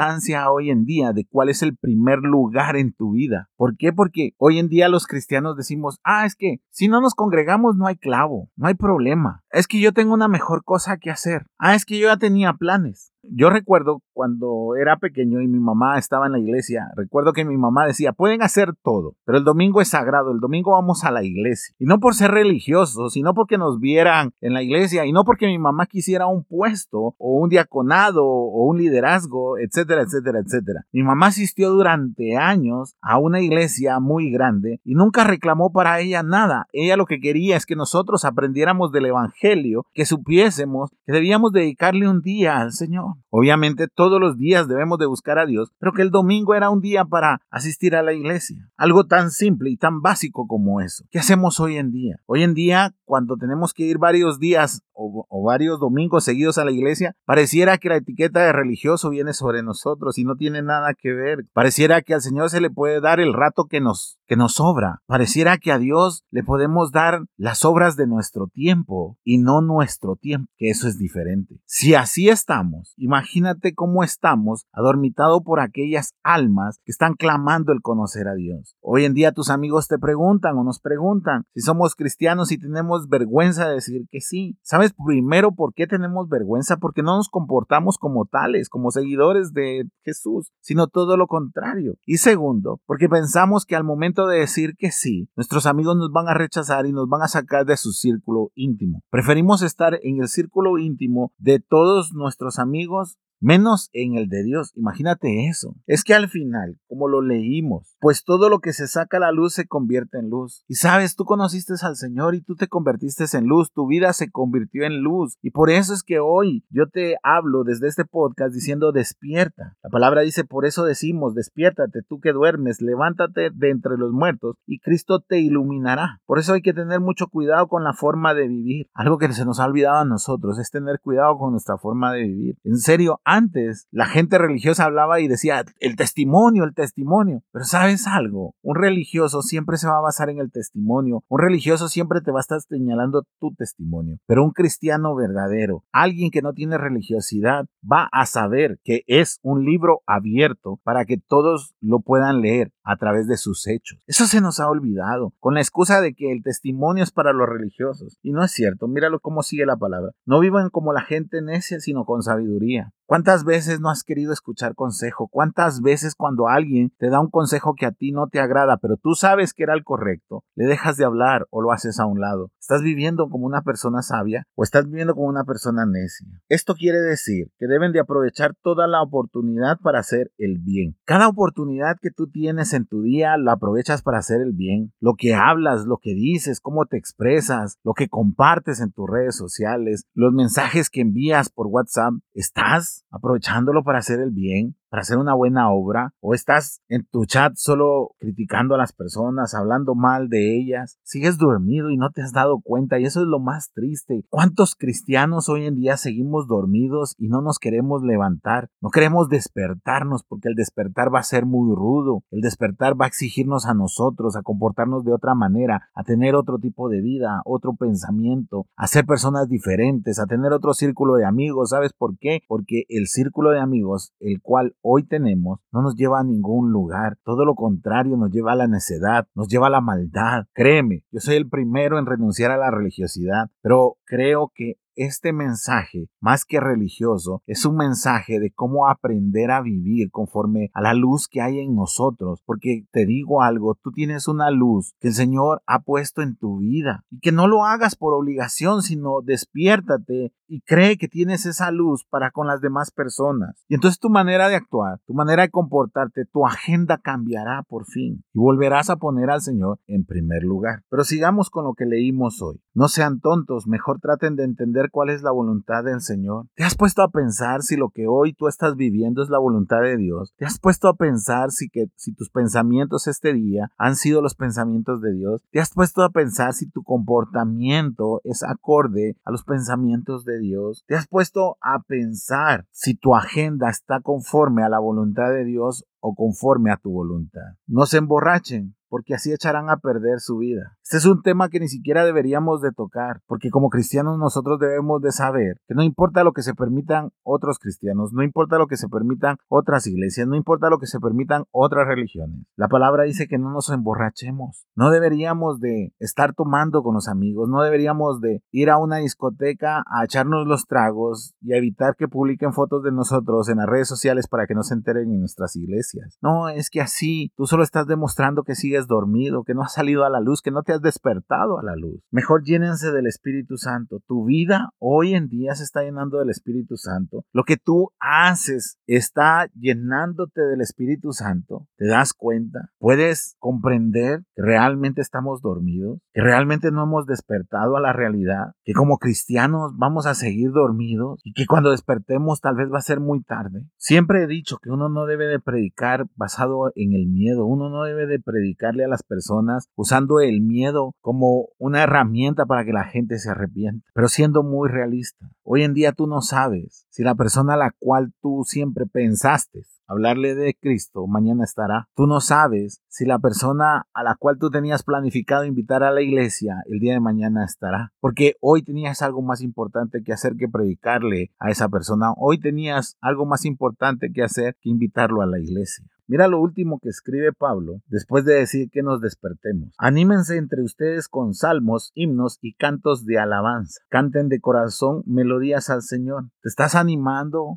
hoy 0.51 0.69
en 0.69 0.85
día, 0.85 1.11
de 1.13 1.25
cuál 1.25 1.49
es 1.49 1.61
el 1.61 1.75
primer 1.75 2.19
lugar 2.19 2.75
en 2.75 2.93
tu 2.93 3.11
vida. 3.11 3.49
¿Por 3.55 3.75
qué? 3.77 3.91
Porque 3.91 4.31
hoy 4.37 4.59
en 4.59 4.69
día 4.69 4.89
los 4.89 5.07
cristianos 5.07 5.57
decimos, 5.57 5.99
ah, 6.03 6.25
es 6.25 6.35
que 6.35 6.61
si 6.69 6.87
no 6.87 7.01
nos 7.01 7.13
congregamos 7.13 7.75
no 7.75 7.87
hay 7.87 7.97
clavo, 7.97 8.49
no 8.55 8.67
hay 8.67 8.75
problema 8.75 9.43
es 9.51 9.67
que 9.67 9.79
yo 9.79 9.93
tengo 9.93 10.13
una 10.13 10.27
mejor 10.27 10.63
cosa 10.63 10.97
que 10.97 11.11
hacer. 11.11 11.45
Ah, 11.57 11.75
es 11.75 11.85
que 11.85 11.97
yo 11.97 12.07
ya 12.07 12.17
tenía 12.17 12.53
planes. 12.53 13.13
Yo 13.23 13.49
recuerdo 13.49 14.01
cuando 14.13 14.75
era 14.79 14.97
pequeño 14.97 15.41
y 15.41 15.47
mi 15.47 15.59
mamá 15.59 15.97
estaba 15.97 16.25
en 16.25 16.31
la 16.31 16.39
iglesia, 16.39 16.89
recuerdo 16.95 17.33
que 17.33 17.43
mi 17.43 17.57
mamá 17.57 17.85
decía, 17.85 18.13
pueden 18.13 18.41
hacer 18.41 18.73
todo, 18.81 19.15
pero 19.25 19.37
el 19.37 19.43
domingo 19.43 19.81
es 19.81 19.89
sagrado, 19.89 20.31
el 20.31 20.39
domingo 20.39 20.71
vamos 20.71 21.03
a 21.03 21.11
la 21.11 21.23
iglesia. 21.23 21.75
Y 21.79 21.85
no 21.85 21.99
por 21.99 22.15
ser 22.15 22.31
religiosos, 22.31 23.13
sino 23.13 23.33
porque 23.33 23.57
nos 23.57 23.79
vieran 23.79 24.31
en 24.39 24.53
la 24.53 24.63
iglesia 24.63 25.05
y 25.05 25.11
no 25.11 25.25
porque 25.25 25.47
mi 25.47 25.59
mamá 25.59 25.85
quisiera 25.85 26.27
un 26.27 26.45
puesto 26.45 27.15
o 27.17 27.39
un 27.39 27.49
diaconado 27.49 28.25
o 28.25 28.65
un 28.65 28.77
liderazgo, 28.77 29.57
etcétera, 29.57 30.01
etcétera, 30.03 30.39
etcétera. 30.39 30.85
Mi 30.93 31.03
mamá 31.03 31.27
asistió 31.27 31.69
durante 31.71 32.37
años 32.37 32.95
a 33.01 33.19
una 33.19 33.41
iglesia 33.41 33.99
muy 33.99 34.31
grande 34.31 34.79
y 34.85 34.95
nunca 34.95 35.25
reclamó 35.25 35.71
para 35.71 35.99
ella 35.99 36.23
nada. 36.23 36.67
Ella 36.71 36.95
lo 36.95 37.05
que 37.05 37.19
quería 37.19 37.57
es 37.57 37.65
que 37.65 37.75
nosotros 37.75 38.23
aprendiéramos 38.23 38.91
del 38.91 39.05
Evangelio, 39.41 39.85
que 39.93 40.05
supiésemos 40.05 40.91
que 41.05 41.13
debíamos 41.13 41.51
dedicarle 41.51 42.07
un 42.07 42.21
día 42.21 42.59
al 42.59 42.71
Señor. 42.71 43.15
Obviamente 43.29 43.87
todos 43.87 44.19
los 44.19 44.37
días 44.37 44.67
debemos 44.67 44.99
de 44.99 45.05
buscar 45.05 45.39
a 45.39 45.45
Dios, 45.45 45.71
pero 45.79 45.93
que 45.93 46.01
el 46.01 46.11
domingo 46.11 46.55
era 46.55 46.69
un 46.69 46.81
día 46.81 47.05
para 47.05 47.41
asistir 47.49 47.95
a 47.95 48.03
la 48.03 48.13
iglesia. 48.13 48.69
Algo 48.77 49.05
tan 49.05 49.31
simple 49.31 49.69
y 49.69 49.77
tan 49.77 50.01
básico 50.01 50.47
como 50.47 50.81
eso. 50.81 51.05
¿Qué 51.09 51.19
hacemos 51.19 51.59
hoy 51.59 51.77
en 51.77 51.91
día? 51.91 52.17
Hoy 52.25 52.43
en 52.43 52.53
día, 52.53 52.95
cuando 53.05 53.37
tenemos 53.37 53.73
que 53.73 53.83
ir 53.83 53.97
varios 53.97 54.39
días 54.39 54.81
o, 54.93 55.43
varios 55.43 55.79
domingos 55.79 56.25
seguidos 56.25 56.57
a 56.57 56.65
la 56.65 56.71
iglesia, 56.71 57.15
pareciera 57.25 57.77
que 57.77 57.89
la 57.89 57.95
etiqueta 57.95 58.41
de 58.41 58.51
religioso 58.51 59.09
viene 59.09 59.33
sobre 59.33 59.63
nosotros 59.63 60.17
y 60.17 60.25
no 60.25 60.35
tiene 60.35 60.61
nada 60.61 60.93
que 60.93 61.13
ver. 61.13 61.45
Pareciera 61.53 62.01
que 62.01 62.13
al 62.13 62.21
Señor 62.21 62.49
se 62.49 62.61
le 62.61 62.69
puede 62.69 63.01
dar 63.01 63.19
el 63.19 63.33
rato 63.33 63.65
que 63.65 63.79
nos, 63.79 64.19
que 64.27 64.35
nos 64.35 64.55
sobra. 64.55 65.01
Pareciera 65.07 65.57
que 65.57 65.71
a 65.71 65.79
Dios 65.79 66.23
le 66.29 66.43
podemos 66.43 66.91
dar 66.91 67.21
las 67.37 67.65
obras 67.65 67.95
de 67.95 68.05
nuestro 68.05 68.47
tiempo. 68.47 69.17
Y 69.29 69.37
no 69.37 69.61
nuestro 69.61 70.15
tiempo, 70.15 70.51
que 70.57 70.71
eso 70.71 70.87
es 70.87 70.97
diferente. 70.97 71.61
Si 71.65 71.93
así 71.93 72.29
estamos, 72.29 72.95
imagínate 72.97 73.75
cómo 73.75 74.03
estamos 74.03 74.65
adormitado 74.73 75.43
por 75.43 75.59
aquellas 75.59 76.15
almas 76.23 76.79
que 76.83 76.91
están 76.91 77.13
clamando 77.13 77.71
el 77.71 77.83
conocer 77.83 78.27
a 78.27 78.33
Dios. 78.33 78.75
Hoy 78.81 79.05
en 79.05 79.13
día 79.13 79.31
tus 79.31 79.51
amigos 79.51 79.87
te 79.87 79.99
preguntan 79.99 80.57
o 80.57 80.63
nos 80.63 80.79
preguntan 80.79 81.43
si 81.53 81.61
somos 81.61 81.93
cristianos 81.93 82.51
y 82.51 82.57
tenemos 82.57 83.07
vergüenza 83.07 83.67
de 83.67 83.75
decir 83.75 84.07
que 84.09 84.19
sí. 84.19 84.57
¿Sabes 84.63 84.93
primero 85.05 85.51
por 85.51 85.75
qué 85.75 85.85
tenemos 85.85 86.27
vergüenza? 86.27 86.77
Porque 86.77 87.03
no 87.03 87.15
nos 87.17 87.29
comportamos 87.29 87.99
como 87.99 88.25
tales, 88.25 88.67
como 88.67 88.89
seguidores 88.89 89.53
de 89.53 89.87
Jesús, 90.01 90.51
sino 90.59 90.87
todo 90.87 91.17
lo 91.17 91.27
contrario. 91.27 91.97
Y 92.03 92.17
segundo, 92.17 92.81
porque 92.87 93.07
pensamos 93.07 93.67
que 93.67 93.75
al 93.75 93.83
momento 93.83 94.25
de 94.25 94.39
decir 94.39 94.73
que 94.75 94.89
sí, 94.89 95.29
nuestros 95.35 95.67
amigos 95.67 95.95
nos 95.97 96.11
van 96.11 96.27
a 96.29 96.33
rechazar 96.33 96.87
y 96.87 96.93
nos 96.93 97.07
van 97.07 97.21
a 97.21 97.27
sacar 97.27 97.67
de 97.67 97.77
su 97.77 97.91
círculo 97.91 98.49
íntimo. 98.55 99.03
Preferimos 99.19 99.63
estar 99.63 99.99
en 100.01 100.21
el 100.21 100.29
círculo 100.29 100.77
íntimo 100.77 101.33
de 101.37 101.59
todos 101.59 102.13
nuestros 102.13 102.57
amigos 102.57 103.17
menos 103.39 103.89
en 103.93 104.15
el 104.15 104.27
de 104.27 104.43
Dios. 104.43 104.71
Imagínate 104.75 105.47
eso. 105.47 105.75
Es 105.87 106.03
que 106.03 106.13
al 106.13 106.29
final, 106.29 106.77
como 106.87 107.07
lo 107.07 107.21
leímos, 107.21 107.95
pues 107.99 108.23
todo 108.23 108.49
lo 108.49 108.59
que 108.59 108.73
se 108.73 108.87
saca 108.87 109.17
a 109.17 109.21
la 109.21 109.31
luz 109.31 109.53
se 109.53 109.67
convierte 109.67 110.17
en 110.19 110.29
luz. 110.29 110.63
Y 110.67 110.75
sabes, 110.75 111.15
tú 111.15 111.25
conociste 111.25 111.73
al 111.81 111.95
Señor 111.95 112.35
y 112.35 112.41
tú 112.41 112.55
te 112.55 112.67
convertiste 112.67 113.25
en 113.33 113.45
luz, 113.45 113.71
tu 113.71 113.87
vida 113.87 114.13
se 114.13 114.31
convirtió 114.31 114.83
en 114.83 115.01
luz. 115.01 115.37
Y 115.41 115.51
por 115.51 115.69
eso 115.69 115.93
es 115.93 116.03
que 116.03 116.19
hoy 116.19 116.65
yo 116.69 116.87
te 116.87 117.17
hablo 117.23 117.63
desde 117.63 117.87
este 117.87 118.05
podcast 118.05 118.53
diciendo 118.53 118.91
despierta. 118.91 119.77
La 119.83 119.89
palabra 119.89 120.21
dice, 120.21 120.43
por 120.43 120.65
eso 120.65 120.83
decimos, 120.85 121.35
despiértate 121.35 122.01
tú 122.07 122.19
que 122.19 122.31
duermes, 122.31 122.81
levántate 122.81 123.49
de 123.53 123.69
entre 123.69 123.97
los 123.97 124.11
muertos 124.11 124.55
y 124.65 124.79
Cristo 124.79 125.19
te 125.19 125.39
iluminará. 125.39 126.21
Por 126.25 126.39
eso 126.39 126.53
hay 126.53 126.61
que 126.61 126.73
tener 126.73 126.99
mucho 126.99 127.27
cuidado 127.27 127.67
con 127.67 127.83
la 127.83 127.93
forma 127.93 128.33
de 128.33 128.47
vivir. 128.47 128.87
Algo 128.93 129.17
que 129.17 129.31
se 129.33 129.45
nos 129.45 129.59
ha 129.59 129.65
olvidado 129.65 129.99
a 129.99 130.05
nosotros 130.05 130.59
es 130.59 130.69
tener 130.71 130.99
cuidado 130.99 131.37
con 131.37 131.51
nuestra 131.51 131.77
forma 131.77 132.13
de 132.13 132.23
vivir. 132.23 132.57
En 132.63 132.77
serio, 132.77 133.19
antes 133.35 133.87
la 133.91 134.05
gente 134.05 134.37
religiosa 134.37 134.85
hablaba 134.85 135.19
y 135.19 135.27
decía 135.27 135.63
el 135.79 135.95
testimonio, 135.95 136.63
el 136.63 136.73
testimonio. 136.73 137.43
Pero 137.51 137.65
sabes 137.65 138.07
algo, 138.07 138.55
un 138.61 138.75
religioso 138.75 139.41
siempre 139.41 139.77
se 139.77 139.87
va 139.87 139.97
a 139.97 140.01
basar 140.01 140.29
en 140.29 140.39
el 140.39 140.51
testimonio. 140.51 141.23
Un 141.27 141.39
religioso 141.39 141.87
siempre 141.87 142.21
te 142.21 142.31
va 142.31 142.39
a 142.39 142.41
estar 142.41 142.59
señalando 142.61 143.23
tu 143.39 143.53
testimonio. 143.55 144.17
Pero 144.25 144.43
un 144.43 144.51
cristiano 144.51 145.15
verdadero, 145.15 145.83
alguien 145.91 146.31
que 146.31 146.41
no 146.41 146.53
tiene 146.53 146.77
religiosidad, 146.77 147.65
va 147.83 148.09
a 148.11 148.25
saber 148.25 148.79
que 148.83 149.03
es 149.07 149.39
un 149.41 149.65
libro 149.65 150.01
abierto 150.05 150.79
para 150.83 151.05
que 151.05 151.17
todos 151.17 151.75
lo 151.81 151.99
puedan 151.99 152.41
leer 152.41 152.71
a 152.83 152.97
través 152.97 153.27
de 153.27 153.37
sus 153.37 153.67
hechos. 153.67 153.99
Eso 154.07 154.25
se 154.25 154.41
nos 154.41 154.59
ha 154.59 154.67
olvidado, 154.67 155.33
con 155.39 155.53
la 155.53 155.61
excusa 155.61 156.01
de 156.01 156.13
que 156.13 156.31
el 156.31 156.41
testimonio 156.41 157.03
es 157.03 157.11
para 157.11 157.33
los 157.33 157.47
religiosos. 157.47 158.17
Y 158.23 158.31
no 158.31 158.43
es 158.43 158.51
cierto, 158.51 158.87
míralo 158.87 159.19
cómo 159.19 159.43
sigue 159.43 159.65
la 159.65 159.77
palabra. 159.77 160.11
No 160.25 160.39
vivan 160.39 160.69
como 160.69 160.93
la 160.93 161.01
gente 161.01 161.41
necia, 161.41 161.79
sino 161.79 162.05
con 162.05 162.23
sabiduría. 162.23 162.91
¿Cuántas 163.19 163.43
veces 163.43 163.81
no 163.81 163.89
has 163.89 164.05
querido 164.05 164.31
escuchar 164.31 164.75
consejo? 164.75 165.27
¿Cuántas 165.27 165.81
veces 165.81 166.15
cuando 166.15 166.47
alguien 166.47 166.93
te 166.97 167.09
da 167.09 167.19
un 167.19 167.29
consejo 167.29 167.75
que 167.75 167.85
a 167.85 167.91
ti 167.91 168.13
no 168.13 168.29
te 168.29 168.39
agrada, 168.39 168.77
pero 168.77 168.95
tú 168.95 169.13
sabes 169.13 169.53
que 169.53 169.63
era 169.63 169.73
el 169.73 169.83
correcto, 169.83 170.45
le 170.55 170.67
dejas 170.67 170.95
de 170.95 171.03
hablar 171.03 171.45
o 171.49 171.61
lo 171.61 171.73
haces 171.73 171.99
a 171.99 172.05
un 172.05 172.21
lado? 172.21 172.53
¿Estás 172.61 172.81
viviendo 172.81 173.27
como 173.29 173.45
una 173.45 173.61
persona 173.61 174.03
sabia 174.03 174.45
o 174.55 174.63
estás 174.63 174.85
viviendo 174.85 175.15
como 175.15 175.27
una 175.27 175.43
persona 175.43 175.85
necia? 175.85 176.27
Esto 176.47 176.75
quiere 176.75 177.01
decir 177.01 177.51
que 177.57 177.67
deben 177.67 177.91
de 177.91 177.99
aprovechar 177.99 178.55
toda 178.63 178.87
la 178.87 179.01
oportunidad 179.01 179.79
para 179.79 179.99
hacer 179.99 180.31
el 180.37 180.59
bien. 180.59 180.95
Cada 181.03 181.27
oportunidad 181.27 181.97
que 182.01 182.11
tú 182.11 182.29
tienes 182.29 182.71
en 182.71 182.85
tu 182.85 183.01
día 183.01 183.35
la 183.37 183.53
aprovechas 183.53 184.01
para 184.01 184.19
hacer 184.19 184.39
el 184.39 184.53
bien. 184.53 184.93
Lo 185.01 185.15
que 185.15 185.33
hablas, 185.33 185.85
lo 185.85 185.97
que 185.97 186.13
dices, 186.13 186.61
cómo 186.61 186.85
te 186.85 186.95
expresas, 186.95 187.79
lo 187.83 187.93
que 187.93 188.07
compartes 188.07 188.79
en 188.79 188.93
tus 188.93 189.09
redes 189.09 189.35
sociales, 189.35 190.05
los 190.13 190.31
mensajes 190.31 190.89
que 190.89 191.01
envías 191.01 191.49
por 191.49 191.67
WhatsApp, 191.67 192.13
¿estás 192.33 193.03
aprovechándolo 193.11 193.83
para 193.83 193.99
hacer 193.99 194.19
el 194.19 194.31
bien 194.31 194.75
para 194.89 195.01
hacer 195.01 195.17
una 195.17 195.33
buena 195.33 195.71
obra 195.71 196.13
o 196.19 196.33
estás 196.33 196.81
en 196.89 197.05
tu 197.05 197.25
chat 197.25 197.53
solo 197.55 198.11
criticando 198.19 198.75
a 198.75 198.77
las 198.77 198.93
personas, 198.93 199.53
hablando 199.53 199.95
mal 199.95 200.29
de 200.29 200.57
ellas, 200.57 200.99
sigues 201.03 201.37
dormido 201.37 201.89
y 201.89 201.97
no 201.97 202.11
te 202.11 202.21
has 202.21 202.31
dado 202.31 202.59
cuenta 202.61 202.99
y 202.99 203.05
eso 203.05 203.21
es 203.21 203.27
lo 203.27 203.39
más 203.39 203.71
triste. 203.73 204.25
¿Cuántos 204.29 204.75
cristianos 204.75 205.49
hoy 205.49 205.65
en 205.65 205.75
día 205.75 205.97
seguimos 205.97 206.47
dormidos 206.47 207.15
y 207.17 207.27
no 207.27 207.41
nos 207.41 207.59
queremos 207.59 208.03
levantar? 208.03 208.69
No 208.81 208.89
queremos 208.89 209.29
despertarnos 209.29 210.23
porque 210.23 210.49
el 210.49 210.55
despertar 210.55 211.13
va 211.13 211.19
a 211.19 211.23
ser 211.23 211.45
muy 211.45 211.75
rudo, 211.75 212.23
el 212.31 212.41
despertar 212.41 212.99
va 212.99 213.05
a 213.05 213.09
exigirnos 213.09 213.65
a 213.65 213.73
nosotros 213.73 214.35
a 214.35 214.41
comportarnos 214.41 215.03
de 215.03 215.13
otra 215.13 215.35
manera, 215.35 215.89
a 215.93 216.03
tener 216.03 216.35
otro 216.35 216.57
tipo 216.59 216.89
de 216.89 217.01
vida, 217.01 217.41
otro 217.45 217.75
pensamiento, 217.75 218.65
a 218.75 218.87
ser 218.87 219.05
personas 219.05 219.47
diferentes, 219.47 220.19
a 220.19 220.25
tener 220.25 220.51
otro 220.51 220.73
círculo 220.73 221.15
de 221.15 221.25
amigos. 221.25 221.69
¿Sabes 221.69 221.93
por 221.93 222.17
qué? 222.17 222.41
Porque 222.47 222.83
el 222.89 223.07
círculo 223.07 223.51
de 223.51 223.59
amigos, 223.59 224.13
el 224.19 224.41
cual 224.41 224.75
hoy 224.81 225.05
tenemos 225.05 225.59
no 225.71 225.81
nos 225.81 225.95
lleva 225.95 226.19
a 226.19 226.23
ningún 226.23 226.71
lugar. 226.71 227.17
Todo 227.23 227.45
lo 227.45 227.55
contrario, 227.55 228.17
nos 228.17 228.31
lleva 228.31 228.53
a 228.53 228.55
la 228.55 228.67
necedad, 228.67 229.27
nos 229.35 229.47
lleva 229.47 229.67
a 229.67 229.71
la 229.71 229.81
maldad. 229.81 230.45
Créeme, 230.53 231.03
yo 231.11 231.19
soy 231.19 231.35
el 231.35 231.49
primero 231.49 231.99
en 231.99 232.05
renunciar 232.05 232.51
a 232.51 232.57
la 232.57 232.71
religiosidad, 232.71 233.49
pero 233.61 233.97
creo 234.05 234.51
que 234.53 234.75
este 234.99 235.33
mensaje, 235.33 236.09
más 236.19 236.45
que 236.45 236.59
religioso, 236.59 237.41
es 237.47 237.65
un 237.65 237.77
mensaje 237.77 238.39
de 238.39 238.51
cómo 238.51 238.87
aprender 238.87 239.51
a 239.51 239.61
vivir 239.61 240.11
conforme 240.11 240.69
a 240.73 240.81
la 240.81 240.93
luz 240.93 241.27
que 241.27 241.41
hay 241.41 241.59
en 241.59 241.75
nosotros. 241.75 242.41
Porque 242.45 242.85
te 242.91 243.05
digo 243.05 243.41
algo, 243.41 243.75
tú 243.81 243.91
tienes 243.91 244.27
una 244.27 244.51
luz 244.51 244.93
que 244.99 245.09
el 245.09 245.13
Señor 245.13 245.61
ha 245.65 245.79
puesto 245.79 246.21
en 246.21 246.35
tu 246.35 246.59
vida 246.59 247.05
y 247.09 247.19
que 247.19 247.31
no 247.31 247.47
lo 247.47 247.65
hagas 247.65 247.95
por 247.95 248.13
obligación, 248.13 248.81
sino 248.81 249.21
despiértate 249.21 250.33
y 250.49 250.61
cree 250.61 250.97
que 250.97 251.07
tienes 251.07 251.45
esa 251.45 251.71
luz 251.71 252.05
para 252.09 252.31
con 252.31 252.47
las 252.47 252.59
demás 252.59 252.91
personas. 252.91 253.63
Y 253.67 253.75
entonces 253.75 253.99
tu 253.99 254.09
manera 254.09 254.49
de 254.49 254.55
actuar, 254.55 254.99
tu 255.05 255.13
manera 255.13 255.43
de 255.43 255.49
comportarte, 255.49 256.25
tu 256.25 256.45
agenda 256.45 256.97
cambiará 256.97 257.63
por 257.63 257.85
fin 257.85 258.23
y 258.33 258.39
volverás 258.39 258.89
a 258.89 258.97
poner 258.97 259.29
al 259.29 259.41
Señor 259.41 259.79
en 259.87 260.05
primer 260.05 260.43
lugar. 260.43 260.83
Pero 260.89 261.03
sigamos 261.03 261.49
con 261.49 261.65
lo 261.65 261.73
que 261.73 261.85
leímos 261.85 262.41
hoy. 262.41 262.59
No 262.73 262.87
sean 262.87 263.19
tontos, 263.19 263.67
mejor 263.67 263.99
traten 263.99 264.35
de 264.35 264.43
entender 264.43 264.88
cuál 264.89 265.09
es 265.09 265.21
la 265.21 265.31
voluntad 265.31 265.83
del 265.83 266.01
Señor? 266.01 266.47
¿Te 266.55 266.63
has 266.63 266.75
puesto 266.75 267.01
a 267.01 267.09
pensar 267.09 267.61
si 267.61 267.75
lo 267.75 267.89
que 267.89 268.07
hoy 268.07 268.33
tú 268.33 268.47
estás 268.47 268.75
viviendo 268.75 269.23
es 269.23 269.29
la 269.29 269.39
voluntad 269.39 269.81
de 269.81 269.97
Dios? 269.97 270.33
¿Te 270.37 270.45
has 270.45 270.59
puesto 270.59 270.87
a 270.87 270.95
pensar 270.95 271.51
si, 271.51 271.69
que, 271.69 271.87
si 271.95 272.13
tus 272.13 272.29
pensamientos 272.29 273.07
este 273.07 273.33
día 273.33 273.71
han 273.77 273.95
sido 273.95 274.21
los 274.21 274.35
pensamientos 274.35 275.01
de 275.01 275.13
Dios? 275.13 275.43
¿Te 275.51 275.59
has 275.59 275.71
puesto 275.73 276.03
a 276.03 276.09
pensar 276.09 276.53
si 276.53 276.69
tu 276.69 276.83
comportamiento 276.83 278.21
es 278.23 278.43
acorde 278.43 279.15
a 279.23 279.31
los 279.31 279.43
pensamientos 279.43 280.25
de 280.25 280.39
Dios? 280.39 280.83
¿Te 280.87 280.95
has 280.95 281.07
puesto 281.07 281.57
a 281.61 281.79
pensar 281.83 282.65
si 282.71 282.95
tu 282.95 283.15
agenda 283.15 283.69
está 283.69 284.01
conforme 284.01 284.63
a 284.63 284.69
la 284.69 284.79
voluntad 284.79 285.29
de 285.31 285.45
Dios 285.45 285.85
o 285.99 286.15
conforme 286.15 286.71
a 286.71 286.77
tu 286.77 286.91
voluntad? 286.91 287.55
No 287.67 287.85
se 287.85 287.97
emborrachen 287.97 288.75
porque 288.89 289.13
así 289.13 289.31
echarán 289.31 289.69
a 289.69 289.77
perder 289.77 290.19
su 290.19 290.37
vida. 290.37 290.77
Este 290.83 290.97
es 290.97 291.05
un 291.05 291.21
tema 291.21 291.49
que 291.49 291.59
ni 291.59 291.67
siquiera 291.67 292.03
deberíamos 292.03 292.61
de 292.61 292.71
tocar, 292.71 293.21
porque 293.27 293.49
como 293.49 293.69
cristianos 293.69 294.17
nosotros 294.17 294.59
debemos 294.59 295.01
de 295.01 295.11
saber 295.11 295.61
que 295.67 295.75
no 295.75 295.83
importa 295.83 296.23
lo 296.23 296.33
que 296.33 296.41
se 296.41 296.53
permitan 296.53 297.11
otros 297.23 297.59
cristianos, 297.59 298.11
no 298.11 298.23
importa 298.23 298.57
lo 298.57 298.67
que 298.67 298.77
se 298.77 298.87
permitan 298.89 299.37
otras 299.47 299.85
iglesias, 299.87 300.27
no 300.27 300.35
importa 300.35 300.69
lo 300.69 300.79
que 300.79 300.87
se 300.87 300.99
permitan 300.99 301.43
otras 301.51 301.87
religiones. 301.87 302.45
La 302.55 302.67
palabra 302.67 303.03
dice 303.03 303.27
que 303.27 303.37
no 303.37 303.51
nos 303.51 303.69
emborrachemos. 303.69 304.65
No 304.75 304.89
deberíamos 304.89 305.59
de 305.59 305.93
estar 305.99 306.33
tomando 306.33 306.81
con 306.81 306.95
los 306.95 307.07
amigos, 307.07 307.49
no 307.49 307.61
deberíamos 307.61 308.19
de 308.21 308.41
ir 308.51 308.69
a 308.69 308.77
una 308.77 308.97
discoteca 308.97 309.83
a 309.85 310.05
echarnos 310.05 310.47
los 310.47 310.65
tragos 310.65 311.35
y 311.41 311.53
a 311.53 311.57
evitar 311.57 311.95
que 311.95 312.07
publiquen 312.07 312.53
fotos 312.53 312.83
de 312.83 312.91
nosotros 312.91 313.49
en 313.49 313.57
las 313.57 313.67
redes 313.67 313.87
sociales 313.87 314.27
para 314.27 314.47
que 314.47 314.55
no 314.55 314.63
se 314.63 314.73
enteren 314.73 315.11
en 315.11 315.19
nuestras 315.19 315.55
iglesias. 315.55 316.17
No, 316.21 316.49
es 316.49 316.69
que 316.69 316.81
así 316.81 317.31
tú 317.35 317.45
solo 317.45 317.63
estás 317.63 317.87
demostrando 317.87 318.43
que 318.43 318.55
sigues 318.55 318.78
dormido, 318.87 319.43
que 319.43 319.53
no 319.53 319.61
has 319.61 319.73
salido 319.73 320.05
a 320.05 320.09
la 320.09 320.19
luz, 320.19 320.41
que 320.41 320.51
no 320.51 320.63
te 320.63 320.73
has 320.73 320.81
despertado 320.81 321.59
a 321.59 321.63
la 321.63 321.75
luz. 321.75 322.01
Mejor 322.11 322.43
llénense 322.43 322.91
del 322.91 323.07
Espíritu 323.07 323.57
Santo. 323.57 324.01
Tu 324.07 324.25
vida 324.25 324.71
hoy 324.79 325.13
en 325.13 325.27
día 325.29 325.55
se 325.55 325.63
está 325.63 325.83
llenando 325.83 326.19
del 326.19 326.29
Espíritu 326.29 326.77
Santo. 326.77 327.25
Lo 327.33 327.43
que 327.43 327.57
tú 327.57 327.91
haces 327.99 328.79
está 328.87 329.47
llenándote 329.53 330.41
del 330.41 330.61
Espíritu 330.61 331.13
Santo. 331.13 331.67
¿Te 331.77 331.87
das 331.87 332.13
cuenta? 332.13 332.71
¿Puedes 332.79 333.35
comprender 333.39 334.23
que 334.35 334.41
realmente 334.41 335.01
estamos 335.01 335.41
dormidos? 335.41 335.99
¿Que 336.13 336.21
realmente 336.21 336.71
no 336.71 336.83
hemos 336.83 337.05
despertado 337.05 337.77
a 337.77 337.81
la 337.81 337.93
realidad? 337.93 338.53
¿Que 338.63 338.73
como 338.73 338.97
cristianos 338.97 339.73
vamos 339.77 340.05
a 340.05 340.13
seguir 340.13 340.51
dormidos? 340.51 341.19
¿Y 341.23 341.33
que 341.33 341.45
cuando 341.45 341.71
despertemos 341.71 342.41
tal 342.41 342.55
vez 342.55 342.71
va 342.71 342.77
a 342.77 342.81
ser 342.81 342.99
muy 342.99 343.21
tarde? 343.21 343.63
Siempre 343.77 344.23
he 344.23 344.27
dicho 344.27 344.57
que 344.57 344.69
uno 344.69 344.89
no 344.89 345.05
debe 345.05 345.27
de 345.27 345.39
predicar 345.39 346.05
basado 346.15 346.71
en 346.75 346.93
el 346.93 347.07
miedo. 347.07 347.45
Uno 347.45 347.69
no 347.69 347.83
debe 347.83 348.07
de 348.07 348.19
predicar 348.19 348.68
a 348.69 348.87
las 348.87 349.03
personas 349.03 349.67
usando 349.75 350.19
el 350.19 350.41
miedo 350.41 350.93
como 351.01 351.49
una 351.57 351.83
herramienta 351.83 352.45
para 352.45 352.65
que 352.65 352.73
la 352.73 352.85
gente 352.85 353.17
se 353.17 353.29
arrepienta, 353.29 353.89
pero 353.93 354.07
siendo 354.07 354.43
muy 354.43 354.69
realista. 354.69 355.29
Hoy 355.43 355.63
en 355.63 355.73
día 355.73 355.91
tú 355.91 356.07
no 356.07 356.21
sabes 356.21 356.85
si 356.99 357.05
la 357.05 357.15
persona 357.15 357.53
a 357.53 357.55
la 357.55 357.71
cual 357.79 358.11
tú 358.21 358.43
siempre 358.45 358.85
pensaste 358.85 359.63
hablarle 359.89 360.35
de 360.35 360.53
Cristo, 360.53 361.07
mañana 361.07 361.43
estará. 361.43 361.89
Tú 361.95 362.05
no 362.05 362.21
sabes 362.21 362.81
si 362.87 363.05
la 363.05 363.19
persona 363.19 363.87
a 363.93 364.03
la 364.03 364.15
cual 364.15 364.37
tú 364.37 364.51
tenías 364.51 364.83
planificado 364.83 365.45
invitar 365.45 365.81
a 365.81 365.91
la 365.91 366.01
iglesia 366.01 366.61
el 366.67 366.79
día 366.79 366.93
de 366.93 366.99
mañana 366.99 367.43
estará. 367.43 367.91
Porque 367.99 368.35
hoy 368.39 368.63
tenías 368.63 369.01
algo 369.01 369.21
más 369.21 369.41
importante 369.41 370.03
que 370.03 370.13
hacer 370.13 370.35
que 370.35 370.47
predicarle 370.47 371.31
a 371.39 371.49
esa 371.49 371.69
persona. 371.69 372.13
Hoy 372.17 372.39
tenías 372.39 372.97
algo 373.01 373.25
más 373.25 373.45
importante 373.45 374.11
que 374.13 374.21
hacer 374.21 374.57
que 374.61 374.69
invitarlo 374.69 375.21
a 375.21 375.25
la 375.25 375.39
iglesia. 375.39 375.85
Mira 376.09 376.27
lo 376.27 376.41
último 376.41 376.79
que 376.79 376.89
escribe 376.89 377.33
Pablo 377.33 377.81
después 377.85 378.25
de 378.25 378.33
decir 378.33 378.71
que 378.71 378.81
nos 378.81 378.99
despertemos. 378.99 379.75
Anímense 379.77 380.37
entre 380.37 380.63
ustedes 380.63 381.07
con 381.07 381.35
salmos, 381.35 381.91
himnos 381.93 382.39
y 382.41 382.55
cantos 382.55 383.05
de 383.05 383.19
alabanza. 383.19 383.81
Canten 383.89 384.27
de 384.27 384.39
corazón 384.39 385.03
melodías 385.05 385.69
al 385.69 385.83
Señor. 385.83 386.29
¿Te 386.41 386.49
estás 386.49 386.73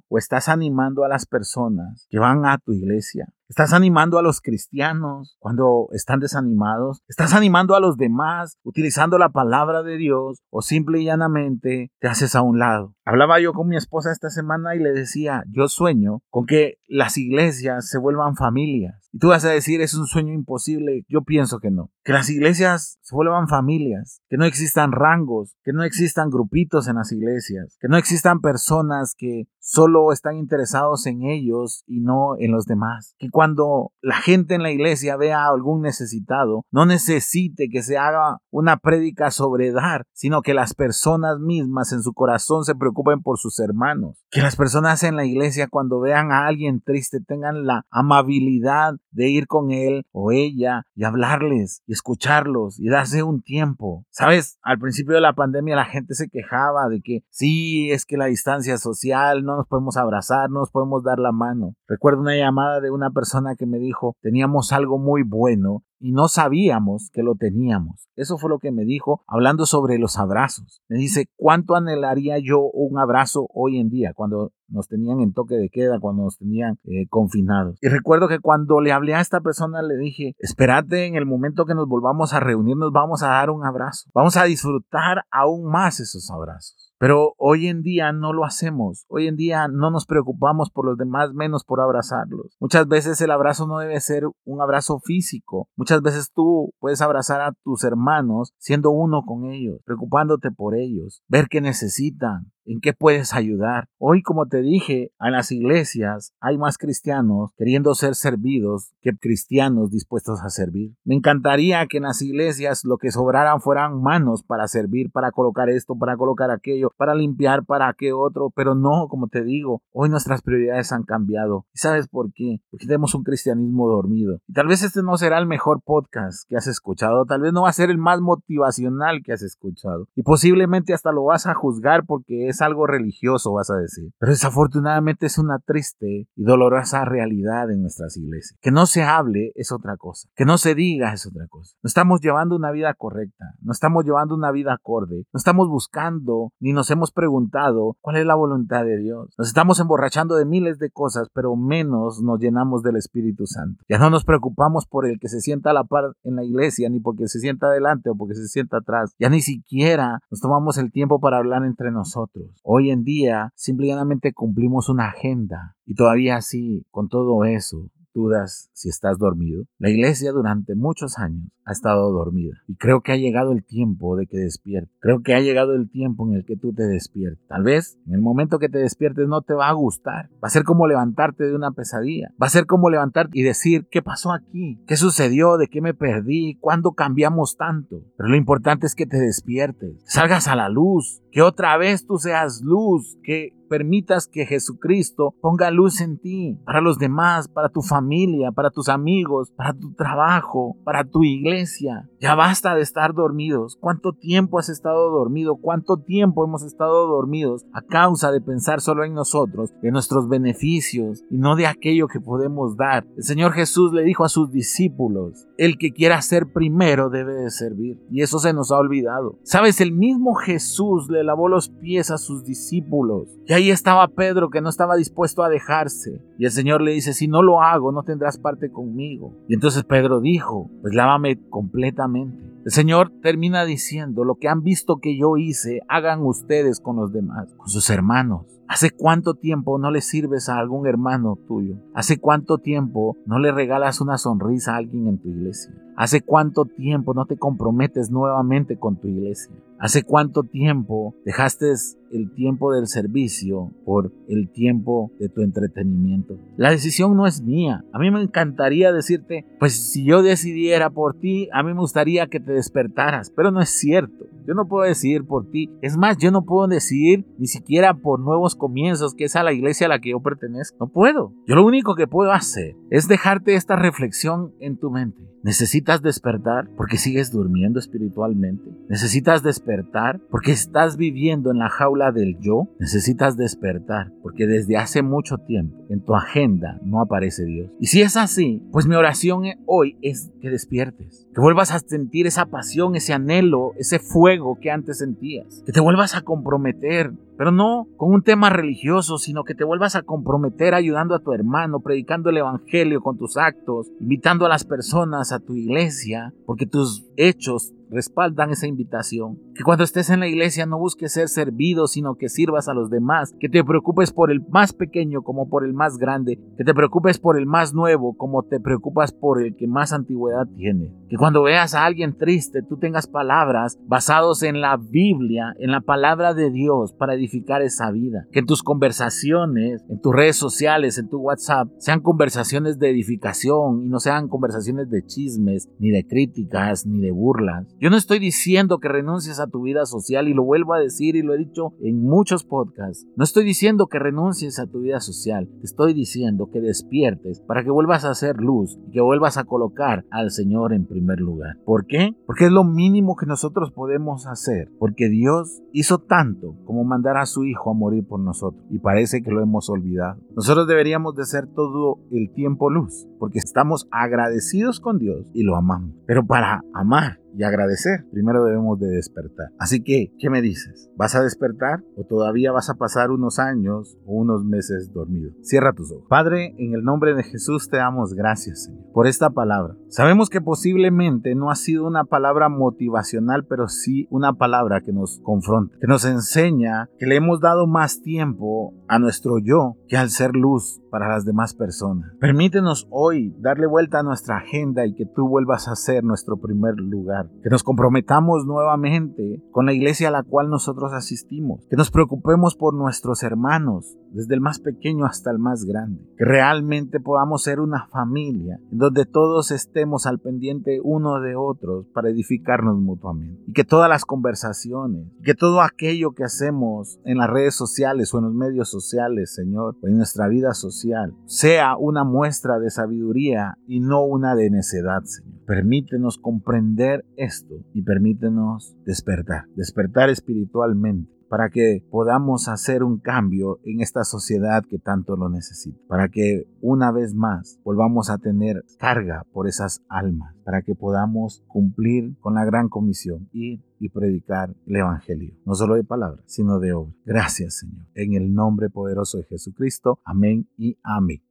o 0.08 0.18
estás 0.18 0.48
animando 0.48 1.04
a 1.04 1.08
las 1.08 1.26
personas 1.26 2.06
que 2.10 2.18
van 2.18 2.44
a 2.44 2.58
tu 2.58 2.72
iglesia? 2.72 3.32
Estás 3.52 3.74
animando 3.74 4.16
a 4.16 4.22
los 4.22 4.40
cristianos 4.40 5.36
cuando 5.38 5.88
están 5.92 6.20
desanimados. 6.20 7.02
Estás 7.06 7.34
animando 7.34 7.74
a 7.74 7.80
los 7.80 7.98
demás 7.98 8.56
utilizando 8.62 9.18
la 9.18 9.28
palabra 9.28 9.82
de 9.82 9.98
Dios 9.98 10.38
o 10.48 10.62
simple 10.62 11.02
y 11.02 11.04
llanamente 11.04 11.92
te 12.00 12.08
haces 12.08 12.34
a 12.34 12.40
un 12.40 12.58
lado. 12.58 12.94
Hablaba 13.04 13.40
yo 13.40 13.52
con 13.52 13.68
mi 13.68 13.76
esposa 13.76 14.10
esta 14.10 14.30
semana 14.30 14.74
y 14.74 14.78
le 14.78 14.92
decía, 14.92 15.44
yo 15.50 15.68
sueño 15.68 16.22
con 16.30 16.46
que 16.46 16.78
las 16.88 17.18
iglesias 17.18 17.90
se 17.90 17.98
vuelvan 17.98 18.36
familias. 18.36 19.10
Y 19.12 19.18
tú 19.18 19.28
vas 19.28 19.44
a 19.44 19.50
decir, 19.50 19.82
es 19.82 19.92
un 19.92 20.06
sueño 20.06 20.32
imposible. 20.32 21.04
Yo 21.06 21.20
pienso 21.20 21.60
que 21.60 21.70
no. 21.70 21.90
Que 22.04 22.14
las 22.14 22.30
iglesias 22.30 22.96
se 23.02 23.14
vuelvan 23.14 23.48
familias, 23.48 24.22
que 24.30 24.38
no 24.38 24.46
existan 24.46 24.92
rangos, 24.92 25.56
que 25.62 25.74
no 25.74 25.84
existan 25.84 26.30
grupitos 26.30 26.88
en 26.88 26.96
las 26.96 27.12
iglesias, 27.12 27.76
que 27.78 27.88
no 27.88 27.98
existan 27.98 28.40
personas 28.40 29.14
que 29.14 29.44
solo 29.62 30.12
están 30.12 30.36
interesados 30.36 31.06
en 31.06 31.22
ellos 31.22 31.84
y 31.86 32.00
no 32.00 32.36
en 32.38 32.52
los 32.52 32.66
demás. 32.66 33.14
Que 33.18 33.30
cuando 33.30 33.92
la 34.02 34.16
gente 34.16 34.54
en 34.54 34.62
la 34.62 34.72
iglesia 34.72 35.16
vea 35.16 35.44
a 35.44 35.48
algún 35.48 35.82
necesitado, 35.82 36.66
no 36.70 36.84
necesite 36.84 37.68
que 37.70 37.82
se 37.82 37.96
haga 37.96 38.38
una 38.50 38.76
prédica 38.76 39.30
sobre 39.30 39.72
dar, 39.72 40.04
sino 40.12 40.42
que 40.42 40.52
las 40.52 40.74
personas 40.74 41.38
mismas 41.38 41.92
en 41.92 42.02
su 42.02 42.12
corazón 42.12 42.64
se 42.64 42.74
preocupen 42.74 43.22
por 43.22 43.38
sus 43.38 43.58
hermanos. 43.60 44.24
Que 44.30 44.42
las 44.42 44.56
personas 44.56 45.02
en 45.04 45.16
la 45.16 45.24
iglesia 45.24 45.68
cuando 45.68 46.00
vean 46.00 46.32
a 46.32 46.46
alguien 46.46 46.82
triste 46.82 47.20
tengan 47.20 47.64
la 47.64 47.86
amabilidad 47.90 48.94
de 49.10 49.28
ir 49.28 49.46
con 49.46 49.70
él 49.70 50.04
o 50.10 50.32
ella 50.32 50.86
y 50.94 51.04
hablarles 51.04 51.82
y 51.86 51.92
escucharlos 51.92 52.80
y 52.80 52.88
darse 52.88 53.22
un 53.22 53.42
tiempo. 53.42 54.04
Sabes, 54.10 54.58
al 54.62 54.78
principio 54.78 55.14
de 55.14 55.20
la 55.20 55.34
pandemia 55.34 55.76
la 55.76 55.84
gente 55.84 56.14
se 56.14 56.28
quejaba 56.28 56.88
de 56.88 57.00
que 57.00 57.24
sí, 57.30 57.90
es 57.92 58.04
que 58.04 58.16
la 58.16 58.26
distancia 58.26 58.78
social, 58.78 59.44
no 59.44 59.51
nos 59.56 59.66
podemos 59.66 59.96
abrazar, 59.96 60.50
no 60.50 60.60
nos 60.60 60.70
podemos 60.70 61.02
dar 61.02 61.18
la 61.18 61.32
mano. 61.32 61.74
Recuerdo 61.88 62.20
una 62.20 62.36
llamada 62.36 62.80
de 62.80 62.90
una 62.90 63.10
persona 63.10 63.54
que 63.56 63.66
me 63.66 63.78
dijo, 63.78 64.16
teníamos 64.20 64.72
algo 64.72 64.98
muy 64.98 65.22
bueno 65.22 65.82
y 66.02 66.10
no 66.10 66.26
sabíamos 66.26 67.10
que 67.12 67.22
lo 67.22 67.36
teníamos. 67.36 68.08
Eso 68.16 68.36
fue 68.36 68.50
lo 68.50 68.58
que 68.58 68.72
me 68.72 68.84
dijo 68.84 69.22
hablando 69.28 69.66
sobre 69.66 69.98
los 69.98 70.18
abrazos. 70.18 70.82
Me 70.88 70.98
dice, 70.98 71.28
¿cuánto 71.36 71.76
anhelaría 71.76 72.38
yo 72.38 72.60
un 72.60 72.98
abrazo 72.98 73.46
hoy 73.54 73.78
en 73.78 73.88
día 73.88 74.12
cuando 74.12 74.52
nos 74.68 74.88
tenían 74.88 75.20
en 75.20 75.32
toque 75.32 75.54
de 75.54 75.68
queda, 75.70 76.00
cuando 76.00 76.24
nos 76.24 76.38
tenían 76.38 76.78
eh, 76.84 77.06
confinados? 77.08 77.78
Y 77.80 77.88
recuerdo 77.88 78.26
que 78.26 78.40
cuando 78.40 78.80
le 78.80 78.92
hablé 78.92 79.14
a 79.14 79.20
esta 79.20 79.40
persona 79.40 79.80
le 79.80 79.96
dije, 79.96 80.34
espérate 80.40 81.06
en 81.06 81.14
el 81.14 81.24
momento 81.24 81.66
que 81.66 81.74
nos 81.74 81.86
volvamos 81.86 82.34
a 82.34 82.40
reunir, 82.40 82.76
nos 82.76 82.92
vamos 82.92 83.22
a 83.22 83.28
dar 83.28 83.50
un 83.50 83.64
abrazo. 83.64 84.10
Vamos 84.12 84.36
a 84.36 84.44
disfrutar 84.44 85.24
aún 85.30 85.70
más 85.70 86.00
esos 86.00 86.28
abrazos. 86.30 86.92
Pero 87.02 87.34
hoy 87.36 87.66
en 87.66 87.82
día 87.82 88.12
no 88.12 88.32
lo 88.32 88.44
hacemos. 88.44 89.06
Hoy 89.08 89.26
en 89.26 89.34
día 89.34 89.66
no 89.66 89.90
nos 89.90 90.06
preocupamos 90.06 90.70
por 90.70 90.86
los 90.86 90.96
demás, 90.96 91.34
menos 91.34 91.64
por 91.64 91.80
abrazarlos. 91.80 92.56
Muchas 92.60 92.86
veces 92.86 93.20
el 93.20 93.32
abrazo 93.32 93.66
no 93.66 93.80
debe 93.80 93.98
ser 94.00 94.22
un 94.44 94.60
abrazo 94.60 95.00
físico. 95.00 95.68
Veces 96.00 96.30
tú 96.34 96.72
puedes 96.78 97.02
abrazar 97.02 97.40
a 97.40 97.52
tus 97.64 97.84
hermanos 97.84 98.52
siendo 98.58 98.90
uno 98.90 99.22
con 99.26 99.50
ellos, 99.50 99.80
preocupándote 99.84 100.50
por 100.50 100.74
ellos, 100.76 101.22
ver 101.28 101.48
qué 101.48 101.60
necesitan, 101.60 102.52
en 102.64 102.80
qué 102.80 102.92
puedes 102.92 103.34
ayudar. 103.34 103.88
Hoy, 103.98 104.22
como 104.22 104.46
te 104.46 104.60
dije, 104.60 105.12
en 105.20 105.32
las 105.32 105.52
iglesias 105.52 106.32
hay 106.40 106.58
más 106.58 106.78
cristianos 106.78 107.50
queriendo 107.56 107.94
ser 107.94 108.14
servidos 108.14 108.92
que 109.00 109.12
cristianos 109.16 109.90
dispuestos 109.90 110.40
a 110.42 110.50
servir. 110.50 110.94
Me 111.04 111.14
encantaría 111.14 111.86
que 111.86 111.98
en 111.98 112.04
las 112.04 112.22
iglesias 112.22 112.84
lo 112.84 112.98
que 112.98 113.10
sobraran 113.10 113.60
fueran 113.60 114.00
manos 114.00 114.42
para 114.42 114.68
servir, 114.68 115.10
para 115.10 115.30
colocar 115.30 115.70
esto, 115.70 115.96
para 115.96 116.16
colocar 116.16 116.50
aquello, 116.50 116.90
para 116.96 117.14
limpiar, 117.14 117.64
para 117.64 117.92
qué 117.94 118.12
otro, 118.12 118.50
pero 118.54 118.74
no, 118.74 119.08
como 119.08 119.28
te 119.28 119.44
digo, 119.44 119.82
hoy 119.92 120.08
nuestras 120.08 120.42
prioridades 120.42 120.92
han 120.92 121.04
cambiado. 121.04 121.66
¿Y 121.74 121.78
sabes 121.78 122.08
por 122.08 122.32
qué? 122.32 122.60
Porque 122.70 122.86
tenemos 122.86 123.14
un 123.14 123.24
cristianismo 123.24 123.88
dormido. 123.88 124.38
Y 124.46 124.52
tal 124.52 124.66
vez 124.66 124.82
este 124.82 125.02
no 125.02 125.16
será 125.16 125.38
el 125.38 125.46
mejor 125.46 125.82
podcast 125.82 126.48
que 126.48 126.56
has 126.56 126.66
escuchado, 126.66 127.24
tal 127.24 127.40
vez 127.40 127.52
no 127.52 127.62
va 127.62 127.68
a 127.68 127.74
ser 127.74 127.90
el 127.90 127.98
más 127.98 128.20
motivacional 128.20 129.22
que 129.22 129.32
has 129.32 129.42
escuchado. 129.42 130.08
Y 130.14 130.22
posiblemente 130.22 130.94
hasta 130.94 131.12
lo 131.12 131.24
vas 131.24 131.46
a 131.46 131.54
juzgar 131.54 132.04
porque 132.06 132.51
algo 132.60 132.86
religioso, 132.86 133.52
vas 133.52 133.70
a 133.70 133.76
decir. 133.76 134.12
Pero 134.18 134.32
desafortunadamente 134.32 135.26
es 135.26 135.38
una 135.38 135.58
triste 135.58 136.28
y 136.34 136.44
dolorosa 136.44 137.04
realidad 137.04 137.70
en 137.70 137.82
nuestras 137.82 138.16
iglesias. 138.16 138.58
Que 138.60 138.70
no 138.70 138.86
se 138.86 139.02
hable 139.02 139.52
es 139.54 139.72
otra 139.72 139.96
cosa. 139.96 140.28
Que 140.34 140.44
no 140.44 140.58
se 140.58 140.74
diga 140.74 141.12
es 141.12 141.26
otra 141.26 141.46
cosa. 141.48 141.76
No 141.82 141.88
estamos 141.88 142.20
llevando 142.20 142.56
una 142.56 142.70
vida 142.70 142.92
correcta. 142.94 143.54
No 143.60 143.72
estamos 143.72 144.04
llevando 144.04 144.34
una 144.34 144.50
vida 144.50 144.74
acorde. 144.74 145.24
No 145.32 145.38
estamos 145.38 145.68
buscando 145.68 146.52
ni 146.60 146.72
nos 146.72 146.90
hemos 146.90 147.12
preguntado 147.12 147.96
cuál 148.00 148.16
es 148.16 148.26
la 148.26 148.34
voluntad 148.34 148.84
de 148.84 148.98
Dios. 148.98 149.34
Nos 149.38 149.48
estamos 149.48 149.80
emborrachando 149.80 150.36
de 150.36 150.44
miles 150.44 150.78
de 150.78 150.90
cosas, 150.90 151.28
pero 151.32 151.56
menos 151.56 152.22
nos 152.22 152.40
llenamos 152.40 152.82
del 152.82 152.96
Espíritu 152.96 153.46
Santo. 153.46 153.82
Ya 153.88 153.98
no 153.98 154.10
nos 154.10 154.24
preocupamos 154.24 154.86
por 154.86 155.06
el 155.06 155.18
que 155.18 155.28
se 155.28 155.40
sienta 155.40 155.70
a 155.70 155.74
la 155.74 155.84
par 155.84 156.14
en 156.24 156.36
la 156.36 156.44
iglesia, 156.44 156.88
ni 156.88 157.00
porque 157.00 157.28
se 157.28 157.40
sienta 157.40 157.66
adelante 157.66 158.10
o 158.10 158.16
porque 158.16 158.34
se 158.34 158.48
sienta 158.48 158.78
atrás. 158.78 159.14
Ya 159.18 159.28
ni 159.28 159.40
siquiera 159.40 160.20
nos 160.30 160.40
tomamos 160.40 160.78
el 160.78 160.90
tiempo 160.90 161.20
para 161.20 161.38
hablar 161.38 161.64
entre 161.64 161.90
nosotros. 161.90 162.41
Hoy 162.62 162.90
en 162.90 163.04
día 163.04 163.50
simplemente 163.54 164.32
cumplimos 164.32 164.88
una 164.88 165.08
agenda 165.08 165.76
y 165.84 165.94
todavía 165.94 166.36
así, 166.36 166.86
con 166.90 167.08
todo 167.08 167.44
eso, 167.44 167.90
dudas 168.14 168.70
si 168.72 168.88
estás 168.88 169.18
dormido. 169.18 169.64
La 169.78 169.90
iglesia 169.90 170.32
durante 170.32 170.74
muchos 170.74 171.18
años 171.18 171.48
ha 171.64 171.72
estado 171.72 172.10
dormida 172.10 172.54
y 172.66 172.76
creo 172.76 173.00
que 173.00 173.12
ha 173.12 173.16
llegado 173.16 173.52
el 173.52 173.64
tiempo 173.64 174.16
de 174.16 174.26
que 174.26 174.38
despiertes. 174.38 174.92
Creo 175.00 175.22
que 175.22 175.34
ha 175.34 175.40
llegado 175.40 175.74
el 175.74 175.88
tiempo 175.90 176.26
en 176.28 176.34
el 176.34 176.44
que 176.44 176.56
tú 176.56 176.72
te 176.72 176.84
despiertes. 176.84 177.46
Tal 177.48 177.62
vez 177.62 177.98
en 178.06 178.14
el 178.14 178.20
momento 178.20 178.58
que 178.58 178.68
te 178.68 178.78
despiertes 178.78 179.28
no 179.28 179.42
te 179.42 179.54
va 179.54 179.68
a 179.68 179.72
gustar. 179.72 180.30
Va 180.42 180.48
a 180.48 180.50
ser 180.50 180.64
como 180.64 180.86
levantarte 180.86 181.44
de 181.44 181.54
una 181.54 181.72
pesadilla. 181.72 182.32
Va 182.40 182.46
a 182.46 182.50
ser 182.50 182.66
como 182.66 182.90
levantarte 182.90 183.38
y 183.38 183.42
decir, 183.42 183.86
¿qué 183.90 184.02
pasó 184.02 184.32
aquí? 184.32 184.82
¿Qué 184.86 184.96
sucedió? 184.96 185.56
¿De 185.56 185.68
qué 185.68 185.80
me 185.80 185.94
perdí? 185.94 186.56
¿Cuándo 186.60 186.92
cambiamos 186.92 187.56
tanto? 187.56 188.02
Pero 188.16 188.28
lo 188.28 188.36
importante 188.36 188.86
es 188.86 188.94
que 188.94 189.06
te 189.06 189.18
despiertes, 189.18 190.02
salgas 190.04 190.48
a 190.48 190.56
la 190.56 190.68
luz, 190.68 191.21
que 191.32 191.42
otra 191.42 191.76
vez 191.78 192.06
tú 192.06 192.18
seas 192.18 192.60
luz, 192.62 193.18
que 193.24 193.54
permitas 193.72 194.28
que 194.28 194.44
Jesucristo 194.44 195.34
ponga 195.40 195.70
luz 195.70 196.02
en 196.02 196.18
ti, 196.18 196.58
para 196.66 196.82
los 196.82 196.98
demás, 196.98 197.48
para 197.48 197.70
tu 197.70 197.80
familia, 197.80 198.52
para 198.52 198.68
tus 198.68 198.90
amigos, 198.90 199.50
para 199.56 199.72
tu 199.72 199.94
trabajo, 199.94 200.76
para 200.84 201.04
tu 201.04 201.24
iglesia. 201.24 202.06
Ya 202.20 202.34
basta 202.34 202.74
de 202.74 202.82
estar 202.82 203.14
dormidos. 203.14 203.78
¿Cuánto 203.80 204.12
tiempo 204.12 204.58
has 204.58 204.68
estado 204.68 205.10
dormido? 205.10 205.56
¿Cuánto 205.56 205.96
tiempo 205.96 206.44
hemos 206.44 206.62
estado 206.62 207.06
dormidos 207.06 207.64
a 207.72 207.80
causa 207.80 208.30
de 208.30 208.42
pensar 208.42 208.82
solo 208.82 209.04
en 209.04 209.14
nosotros, 209.14 209.72
de 209.80 209.90
nuestros 209.90 210.28
beneficios 210.28 211.24
y 211.30 211.38
no 211.38 211.56
de 211.56 211.66
aquello 211.66 212.08
que 212.08 212.20
podemos 212.20 212.76
dar? 212.76 213.06
El 213.16 213.24
Señor 213.24 213.52
Jesús 213.52 213.94
le 213.94 214.02
dijo 214.02 214.24
a 214.24 214.28
sus 214.28 214.52
discípulos, 214.52 215.48
el 215.56 215.78
que 215.78 215.92
quiera 215.92 216.20
ser 216.20 216.52
primero 216.52 217.08
debe 217.08 217.32
de 217.32 217.50
servir. 217.50 217.98
Y 218.10 218.20
eso 218.20 218.38
se 218.38 218.52
nos 218.52 218.70
ha 218.70 218.76
olvidado. 218.76 219.38
Sabes, 219.44 219.80
el 219.80 219.92
mismo 219.92 220.34
Jesús 220.34 221.08
lavó 221.24 221.48
los 221.48 221.68
pies 221.68 222.10
a 222.10 222.18
sus 222.18 222.44
discípulos. 222.44 223.28
Y 223.46 223.52
ahí 223.52 223.70
estaba 223.70 224.08
Pedro 224.08 224.50
que 224.50 224.60
no 224.60 224.68
estaba 224.68 224.96
dispuesto 224.96 225.42
a 225.42 225.48
dejarse. 225.48 226.20
Y 226.38 226.44
el 226.44 226.50
Señor 226.50 226.82
le 226.82 226.92
dice, 226.92 227.12
si 227.12 227.28
no 227.28 227.42
lo 227.42 227.62
hago, 227.62 227.92
no 227.92 228.02
tendrás 228.02 228.38
parte 228.38 228.70
conmigo. 228.70 229.34
Y 229.48 229.54
entonces 229.54 229.84
Pedro 229.84 230.20
dijo, 230.20 230.70
pues 230.80 230.94
lávame 230.94 231.38
completamente. 231.50 232.52
El 232.64 232.70
Señor 232.70 233.10
termina 233.22 233.64
diciendo, 233.64 234.22
lo 234.24 234.36
que 234.36 234.48
han 234.48 234.62
visto 234.62 234.98
que 234.98 235.18
yo 235.18 235.36
hice, 235.36 235.80
hagan 235.88 236.20
ustedes 236.22 236.78
con 236.78 236.96
los 236.96 237.12
demás, 237.12 237.52
con 237.56 237.68
sus 237.68 237.90
hermanos. 237.90 238.46
¿Hace 238.72 238.90
cuánto 238.90 239.34
tiempo 239.34 239.78
no 239.78 239.90
le 239.90 240.00
sirves 240.00 240.48
a 240.48 240.58
algún 240.58 240.86
hermano 240.86 241.36
tuyo? 241.46 241.76
¿Hace 241.92 242.16
cuánto 242.16 242.56
tiempo 242.56 243.18
no 243.26 243.38
le 243.38 243.52
regalas 243.52 244.00
una 244.00 244.16
sonrisa 244.16 244.72
a 244.72 244.76
alguien 244.78 245.08
en 245.08 245.18
tu 245.18 245.28
iglesia? 245.28 245.74
¿Hace 245.94 246.22
cuánto 246.22 246.64
tiempo 246.64 247.12
no 247.12 247.26
te 247.26 247.36
comprometes 247.36 248.10
nuevamente 248.10 248.78
con 248.78 248.96
tu 248.96 249.08
iglesia? 249.08 249.54
¿Hace 249.78 250.04
cuánto 250.04 250.44
tiempo 250.44 251.14
dejaste 251.24 251.66
el 252.12 252.32
tiempo 252.32 252.72
del 252.72 252.86
servicio 252.86 253.72
por 253.84 254.12
el 254.28 254.48
tiempo 254.48 255.10
de 255.18 255.28
tu 255.28 255.42
entretenimiento? 255.42 256.38
La 256.56 256.70
decisión 256.70 257.16
no 257.16 257.26
es 257.26 257.42
mía. 257.42 257.84
A 257.92 257.98
mí 257.98 258.10
me 258.10 258.22
encantaría 258.22 258.92
decirte, 258.92 259.44
pues 259.58 259.92
si 259.92 260.04
yo 260.04 260.22
decidiera 260.22 260.88
por 260.90 261.18
ti, 261.18 261.48
a 261.52 261.62
mí 261.62 261.74
me 261.74 261.80
gustaría 261.80 262.28
que 262.28 262.40
te 262.40 262.52
despertaras, 262.52 263.30
pero 263.30 263.50
no 263.50 263.60
es 263.60 263.70
cierto. 263.70 264.24
Yo 264.46 264.54
no 264.54 264.66
puedo 264.66 264.86
decidir 264.86 265.24
por 265.24 265.50
ti. 265.50 265.70
Es 265.82 265.96
más, 265.96 266.16
yo 266.18 266.30
no 266.30 266.44
puedo 266.44 266.68
decidir 266.68 267.24
ni 267.38 267.46
siquiera 267.46 267.94
por 267.94 268.20
nuevos 268.20 268.54
comienzos, 268.62 269.14
que 269.14 269.24
es 269.24 269.34
a 269.34 269.42
la 269.42 269.52
iglesia 269.52 269.86
a 269.86 269.88
la 269.88 269.98
que 269.98 270.10
yo 270.10 270.20
pertenezco. 270.20 270.76
No 270.78 270.86
puedo. 270.86 271.32
Yo 271.48 271.56
lo 271.56 271.66
único 271.66 271.96
que 271.96 272.06
puedo 272.06 272.30
hacer 272.30 272.76
es 272.90 273.08
dejarte 273.08 273.56
esta 273.56 273.74
reflexión 273.74 274.54
en 274.60 274.78
tu 274.78 274.88
mente. 274.88 275.31
Necesitas 275.42 276.02
despertar 276.02 276.68
porque 276.76 276.98
sigues 276.98 277.32
durmiendo 277.32 277.80
espiritualmente. 277.80 278.70
Necesitas 278.88 279.42
despertar 279.42 280.20
porque 280.30 280.52
estás 280.52 280.96
viviendo 280.96 281.50
en 281.50 281.58
la 281.58 281.68
jaula 281.68 282.12
del 282.12 282.38
yo. 282.38 282.68
Necesitas 282.78 283.36
despertar 283.36 284.12
porque 284.22 284.46
desde 284.46 284.76
hace 284.76 285.02
mucho 285.02 285.38
tiempo 285.38 285.76
en 285.88 286.00
tu 286.00 286.14
agenda 286.14 286.78
no 286.84 287.00
aparece 287.00 287.44
Dios. 287.44 287.70
Y 287.80 287.86
si 287.86 288.02
es 288.02 288.16
así, 288.16 288.62
pues 288.70 288.86
mi 288.86 288.94
oración 288.94 289.42
hoy 289.66 289.96
es 290.00 290.30
que 290.40 290.50
despiertes. 290.50 291.26
Que 291.34 291.40
vuelvas 291.40 291.72
a 291.72 291.80
sentir 291.80 292.26
esa 292.26 292.46
pasión, 292.46 292.94
ese 292.94 293.12
anhelo, 293.12 293.72
ese 293.78 293.98
fuego 293.98 294.58
que 294.60 294.70
antes 294.70 294.98
sentías. 294.98 295.62
Que 295.66 295.72
te 295.72 295.80
vuelvas 295.80 296.14
a 296.14 296.22
comprometer 296.22 297.12
pero 297.42 297.50
no 297.50 297.88
con 297.96 298.12
un 298.12 298.22
tema 298.22 298.50
religioso, 298.50 299.18
sino 299.18 299.42
que 299.42 299.56
te 299.56 299.64
vuelvas 299.64 299.96
a 299.96 300.02
comprometer 300.02 300.74
ayudando 300.74 301.14
a 301.14 301.18
tu 301.18 301.32
hermano, 301.32 301.80
predicando 301.80 302.30
el 302.30 302.36
Evangelio 302.36 303.00
con 303.00 303.18
tus 303.18 303.36
actos, 303.36 303.90
invitando 304.00 304.46
a 304.46 304.48
las 304.48 304.64
personas 304.64 305.31
a 305.32 305.40
tu 305.40 305.56
iglesia, 305.56 306.32
porque 306.46 306.66
tus 306.66 307.04
hechos 307.16 307.72
respaldan 307.92 308.50
esa 308.50 308.66
invitación. 308.66 309.38
Que 309.54 309.62
cuando 309.64 309.84
estés 309.84 310.10
en 310.10 310.20
la 310.20 310.28
iglesia 310.28 310.66
no 310.66 310.78
busques 310.78 311.12
ser 311.12 311.28
servido, 311.28 311.86
sino 311.86 312.16
que 312.16 312.28
sirvas 312.28 312.68
a 312.68 312.74
los 312.74 312.90
demás. 312.90 313.34
Que 313.38 313.48
te 313.48 313.62
preocupes 313.62 314.12
por 314.12 314.30
el 314.30 314.40
más 314.48 314.72
pequeño 314.72 315.22
como 315.22 315.48
por 315.48 315.64
el 315.64 315.74
más 315.74 315.98
grande. 315.98 316.38
Que 316.56 316.64
te 316.64 316.74
preocupes 316.74 317.18
por 317.18 317.38
el 317.38 317.46
más 317.46 317.74
nuevo 317.74 318.16
como 318.16 318.42
te 318.42 318.60
preocupas 318.60 319.12
por 319.12 319.42
el 319.42 319.54
que 319.54 319.66
más 319.66 319.92
antigüedad 319.92 320.46
tiene. 320.56 320.92
Que 321.08 321.16
cuando 321.16 321.42
veas 321.42 321.74
a 321.74 321.84
alguien 321.84 322.16
triste, 322.16 322.62
tú 322.62 322.78
tengas 322.78 323.06
palabras 323.06 323.78
basados 323.86 324.42
en 324.42 324.60
la 324.60 324.76
Biblia, 324.76 325.54
en 325.58 325.70
la 325.70 325.80
palabra 325.80 326.34
de 326.34 326.50
Dios 326.50 326.92
para 326.94 327.14
edificar 327.14 327.62
esa 327.62 327.90
vida. 327.90 328.26
Que 328.32 328.40
en 328.40 328.46
tus 328.46 328.62
conversaciones, 328.62 329.84
en 329.88 330.00
tus 330.00 330.14
redes 330.14 330.36
sociales, 330.36 330.98
en 330.98 331.08
tu 331.08 331.18
WhatsApp, 331.18 331.68
sean 331.78 332.00
conversaciones 332.00 332.78
de 332.78 332.90
edificación 332.90 333.82
y 333.84 333.88
no 333.88 334.00
sean 334.00 334.28
conversaciones 334.28 334.88
de 334.90 335.04
chismes, 335.04 335.68
ni 335.78 335.90
de 335.90 336.06
críticas, 336.06 336.86
ni 336.86 337.00
de 337.00 337.10
burlas. 337.10 337.66
Yo 337.82 337.90
no 337.90 337.96
estoy 337.96 338.20
diciendo 338.20 338.78
que 338.78 338.86
renuncies 338.86 339.40
a 339.40 339.48
tu 339.48 339.62
vida 339.62 339.86
social 339.86 340.28
y 340.28 340.34
lo 340.34 340.44
vuelvo 340.44 340.72
a 340.72 340.78
decir 340.78 341.16
y 341.16 341.22
lo 341.22 341.34
he 341.34 341.38
dicho 341.38 341.72
en 341.80 342.00
muchos 342.00 342.44
podcasts. 342.44 343.08
No 343.16 343.24
estoy 343.24 343.42
diciendo 343.42 343.88
que 343.88 343.98
renuncies 343.98 344.60
a 344.60 344.68
tu 344.68 344.82
vida 344.82 345.00
social. 345.00 345.48
Te 345.58 345.64
estoy 345.64 345.92
diciendo 345.92 346.48
que 346.52 346.60
despiertes 346.60 347.40
para 347.40 347.64
que 347.64 347.72
vuelvas 347.72 348.04
a 348.04 348.10
hacer 348.10 348.36
luz 348.36 348.78
y 348.86 348.92
que 348.92 349.00
vuelvas 349.00 349.36
a 349.36 349.42
colocar 349.42 350.04
al 350.12 350.30
Señor 350.30 350.72
en 350.72 350.86
primer 350.86 351.18
lugar. 351.18 351.56
¿Por 351.64 351.86
qué? 351.86 352.14
Porque 352.24 352.44
es 352.44 352.52
lo 352.52 352.62
mínimo 352.62 353.16
que 353.16 353.26
nosotros 353.26 353.72
podemos 353.72 354.28
hacer. 354.28 354.70
Porque 354.78 355.08
Dios 355.08 355.60
hizo 355.72 355.98
tanto 355.98 356.54
como 356.64 356.84
mandar 356.84 357.16
a 357.16 357.26
su 357.26 357.44
Hijo 357.44 357.72
a 357.72 357.74
morir 357.74 358.06
por 358.06 358.20
nosotros. 358.20 358.64
Y 358.70 358.78
parece 358.78 359.24
que 359.24 359.32
lo 359.32 359.42
hemos 359.42 359.68
olvidado. 359.68 360.20
Nosotros 360.36 360.68
deberíamos 360.68 361.16
de 361.16 361.24
ser 361.24 361.48
todo 361.48 361.98
el 362.12 362.32
tiempo 362.32 362.70
luz. 362.70 363.08
Porque 363.22 363.38
estamos 363.38 363.86
agradecidos 363.92 364.80
con 364.80 364.98
Dios 364.98 365.30
y 365.32 365.44
lo 365.44 365.54
amamos. 365.54 365.94
Pero 366.08 366.26
para 366.26 366.64
amar 366.74 367.20
y 367.38 367.44
agradecer, 367.44 368.04
primero 368.10 368.44
debemos 368.44 368.80
de 368.80 368.88
despertar. 368.88 369.50
Así 369.60 369.84
que, 369.84 370.12
¿qué 370.18 370.28
me 370.28 370.42
dices? 370.42 370.90
¿Vas 370.96 371.14
a 371.14 371.22
despertar 371.22 371.84
o 371.96 372.02
todavía 372.02 372.50
vas 372.50 372.68
a 372.68 372.74
pasar 372.74 373.12
unos 373.12 373.38
años 373.38 373.96
o 374.06 374.14
unos 374.14 374.44
meses 374.44 374.92
dormido? 374.92 375.30
Cierra 375.40 375.72
tus 375.72 375.92
ojos. 375.92 376.06
Padre, 376.08 376.56
en 376.58 376.74
el 376.74 376.82
nombre 376.82 377.14
de 377.14 377.22
Jesús 377.22 377.68
te 377.68 377.76
damos 377.76 378.14
gracias, 378.14 378.64
Señor, 378.64 378.86
por 378.92 379.06
esta 379.06 379.30
palabra. 379.30 379.76
Sabemos 379.86 380.28
que 380.28 380.40
posiblemente 380.40 381.36
no 381.36 381.52
ha 381.52 381.54
sido 381.54 381.86
una 381.86 382.02
palabra 382.04 382.48
motivacional, 382.48 383.46
pero 383.46 383.68
sí 383.68 384.08
una 384.10 384.32
palabra 384.32 384.80
que 384.80 384.92
nos 384.92 385.20
confronta, 385.22 385.76
que 385.80 385.86
nos 385.86 386.04
enseña 386.04 386.90
que 386.98 387.06
le 387.06 387.14
hemos 387.14 387.38
dado 387.40 387.68
más 387.68 388.02
tiempo 388.02 388.74
a 388.88 388.98
nuestro 388.98 389.38
yo 389.38 389.76
que 389.86 389.96
al 389.96 390.10
ser 390.10 390.34
luz 390.34 390.81
para 390.92 391.08
las 391.08 391.24
demás 391.24 391.54
personas. 391.54 392.12
Permítenos 392.20 392.86
hoy 392.90 393.34
darle 393.40 393.66
vuelta 393.66 394.00
a 394.00 394.02
nuestra 394.02 394.36
agenda 394.36 394.84
y 394.84 394.94
que 394.94 395.06
tú 395.06 395.26
vuelvas 395.26 395.66
a 395.66 395.74
ser 395.74 396.04
nuestro 396.04 396.36
primer 396.36 396.74
lugar. 396.76 397.30
Que 397.42 397.48
nos 397.48 397.62
comprometamos 397.64 398.44
nuevamente 398.44 399.42
con 399.52 399.64
la 399.64 399.72
iglesia 399.72 400.08
a 400.08 400.10
la 400.10 400.22
cual 400.22 400.50
nosotros 400.50 400.92
asistimos. 400.92 401.66
Que 401.70 401.76
nos 401.76 401.90
preocupemos 401.90 402.56
por 402.56 402.74
nuestros 402.74 403.22
hermanos, 403.22 403.96
desde 404.12 404.34
el 404.34 404.40
más 404.40 404.58
pequeño 404.58 405.04
hasta 405.04 405.30
el 405.30 405.38
más 405.38 405.64
grande. 405.64 406.02
Que 406.16 406.24
realmente 406.24 407.00
podamos 407.00 407.42
ser 407.42 407.60
una 407.60 407.86
familia 407.86 408.60
en 408.70 408.78
donde 408.78 409.06
todos 409.06 409.50
estemos 409.50 410.06
al 410.06 410.18
pendiente 410.18 410.80
uno 410.82 411.20
de 411.20 411.36
otros 411.36 411.86
para 411.92 412.10
edificarnos 412.10 412.78
mutuamente. 412.78 413.42
Y 413.46 413.52
que 413.52 413.64
todas 413.64 413.88
las 413.88 414.04
conversaciones, 414.04 415.06
que 415.22 415.34
todo 415.34 415.62
aquello 415.62 416.12
que 416.12 416.24
hacemos 416.24 417.00
en 417.04 417.18
las 417.18 417.30
redes 417.30 417.54
sociales 417.54 418.12
o 418.12 418.18
en 418.18 418.24
los 418.24 418.34
medios 418.34 418.68
sociales, 418.68 419.34
Señor, 419.34 419.76
o 419.82 419.88
en 419.88 419.96
nuestra 419.96 420.28
vida 420.28 420.54
social, 420.54 421.14
sea 421.26 421.76
una 421.76 422.04
muestra 422.04 422.58
de 422.58 422.70
sabiduría 422.70 423.58
y 423.66 423.80
no 423.80 424.04
una 424.04 424.34
de 424.34 424.50
necedad, 424.50 425.02
Señor. 425.04 425.32
Permítenos 425.46 426.18
comprender 426.18 427.04
esto 427.16 427.54
y 427.74 427.82
permítenos 427.82 428.76
despertar, 428.84 429.46
despertar 429.56 430.08
espiritualmente 430.08 431.21
para 431.32 431.48
que 431.48 431.82
podamos 431.90 432.46
hacer 432.48 432.82
un 432.82 432.98
cambio 432.98 433.58
en 433.64 433.80
esta 433.80 434.04
sociedad 434.04 434.62
que 434.68 434.78
tanto 434.78 435.16
lo 435.16 435.30
necesita, 435.30 435.78
para 435.88 436.10
que 436.10 436.44
una 436.60 436.92
vez 436.92 437.14
más 437.14 437.58
volvamos 437.64 438.10
a 438.10 438.18
tener 438.18 438.62
carga 438.78 439.24
por 439.32 439.48
esas 439.48 439.82
almas, 439.88 440.34
para 440.44 440.60
que 440.60 440.74
podamos 440.74 441.42
cumplir 441.48 442.18
con 442.20 442.34
la 442.34 442.44
gran 442.44 442.68
comisión, 442.68 443.30
ir 443.32 443.64
y 443.80 443.88
predicar 443.88 444.54
el 444.66 444.76
Evangelio, 444.76 445.34
no 445.46 445.54
solo 445.54 445.76
de 445.76 445.84
palabras, 445.84 446.22
sino 446.26 446.58
de 446.58 446.74
obra. 446.74 446.92
Gracias 447.06 447.60
Señor, 447.60 447.86
en 447.94 448.12
el 448.12 448.34
nombre 448.34 448.68
poderoso 448.68 449.16
de 449.16 449.24
Jesucristo, 449.24 450.00
amén 450.04 450.50
y 450.58 450.76
amén. 450.82 451.22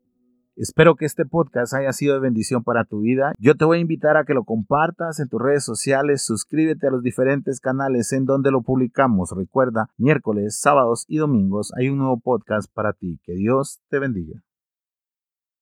Espero 0.62 0.96
que 0.96 1.06
este 1.06 1.26
podcast 1.26 1.74
haya 1.74 1.92
sido 1.92 2.14
de 2.14 2.20
bendición 2.20 2.64
para 2.64 2.86
tu 2.86 3.00
vida. 3.00 3.34
Yo 3.40 3.56
te 3.56 3.66
voy 3.66 3.80
a 3.80 3.82
invitar 3.82 4.16
a 4.16 4.26
que 4.26 4.36
lo 4.36 4.44
compartas 4.44 5.20
en 5.20 5.28
tus 5.28 5.42
redes 5.42 5.64
sociales, 5.64 6.24
suscríbete 6.24 6.86
a 6.86 6.92
los 6.92 7.02
diferentes 7.02 7.60
canales 7.60 8.14
en 8.14 8.26
donde 8.26 8.52
lo 8.52 8.62
publicamos. 8.62 9.32
Recuerda, 9.36 9.90
miércoles, 9.98 10.60
sábados 10.60 11.06
y 11.08 11.18
domingos 11.18 11.74
hay 11.76 11.90
un 11.90 11.98
nuevo 11.98 12.20
podcast 12.20 12.72
para 12.72 12.94
ti. 12.94 13.20
Que 13.24 13.34
Dios 13.34 13.80
te 13.90 13.98
bendiga. 13.98 14.44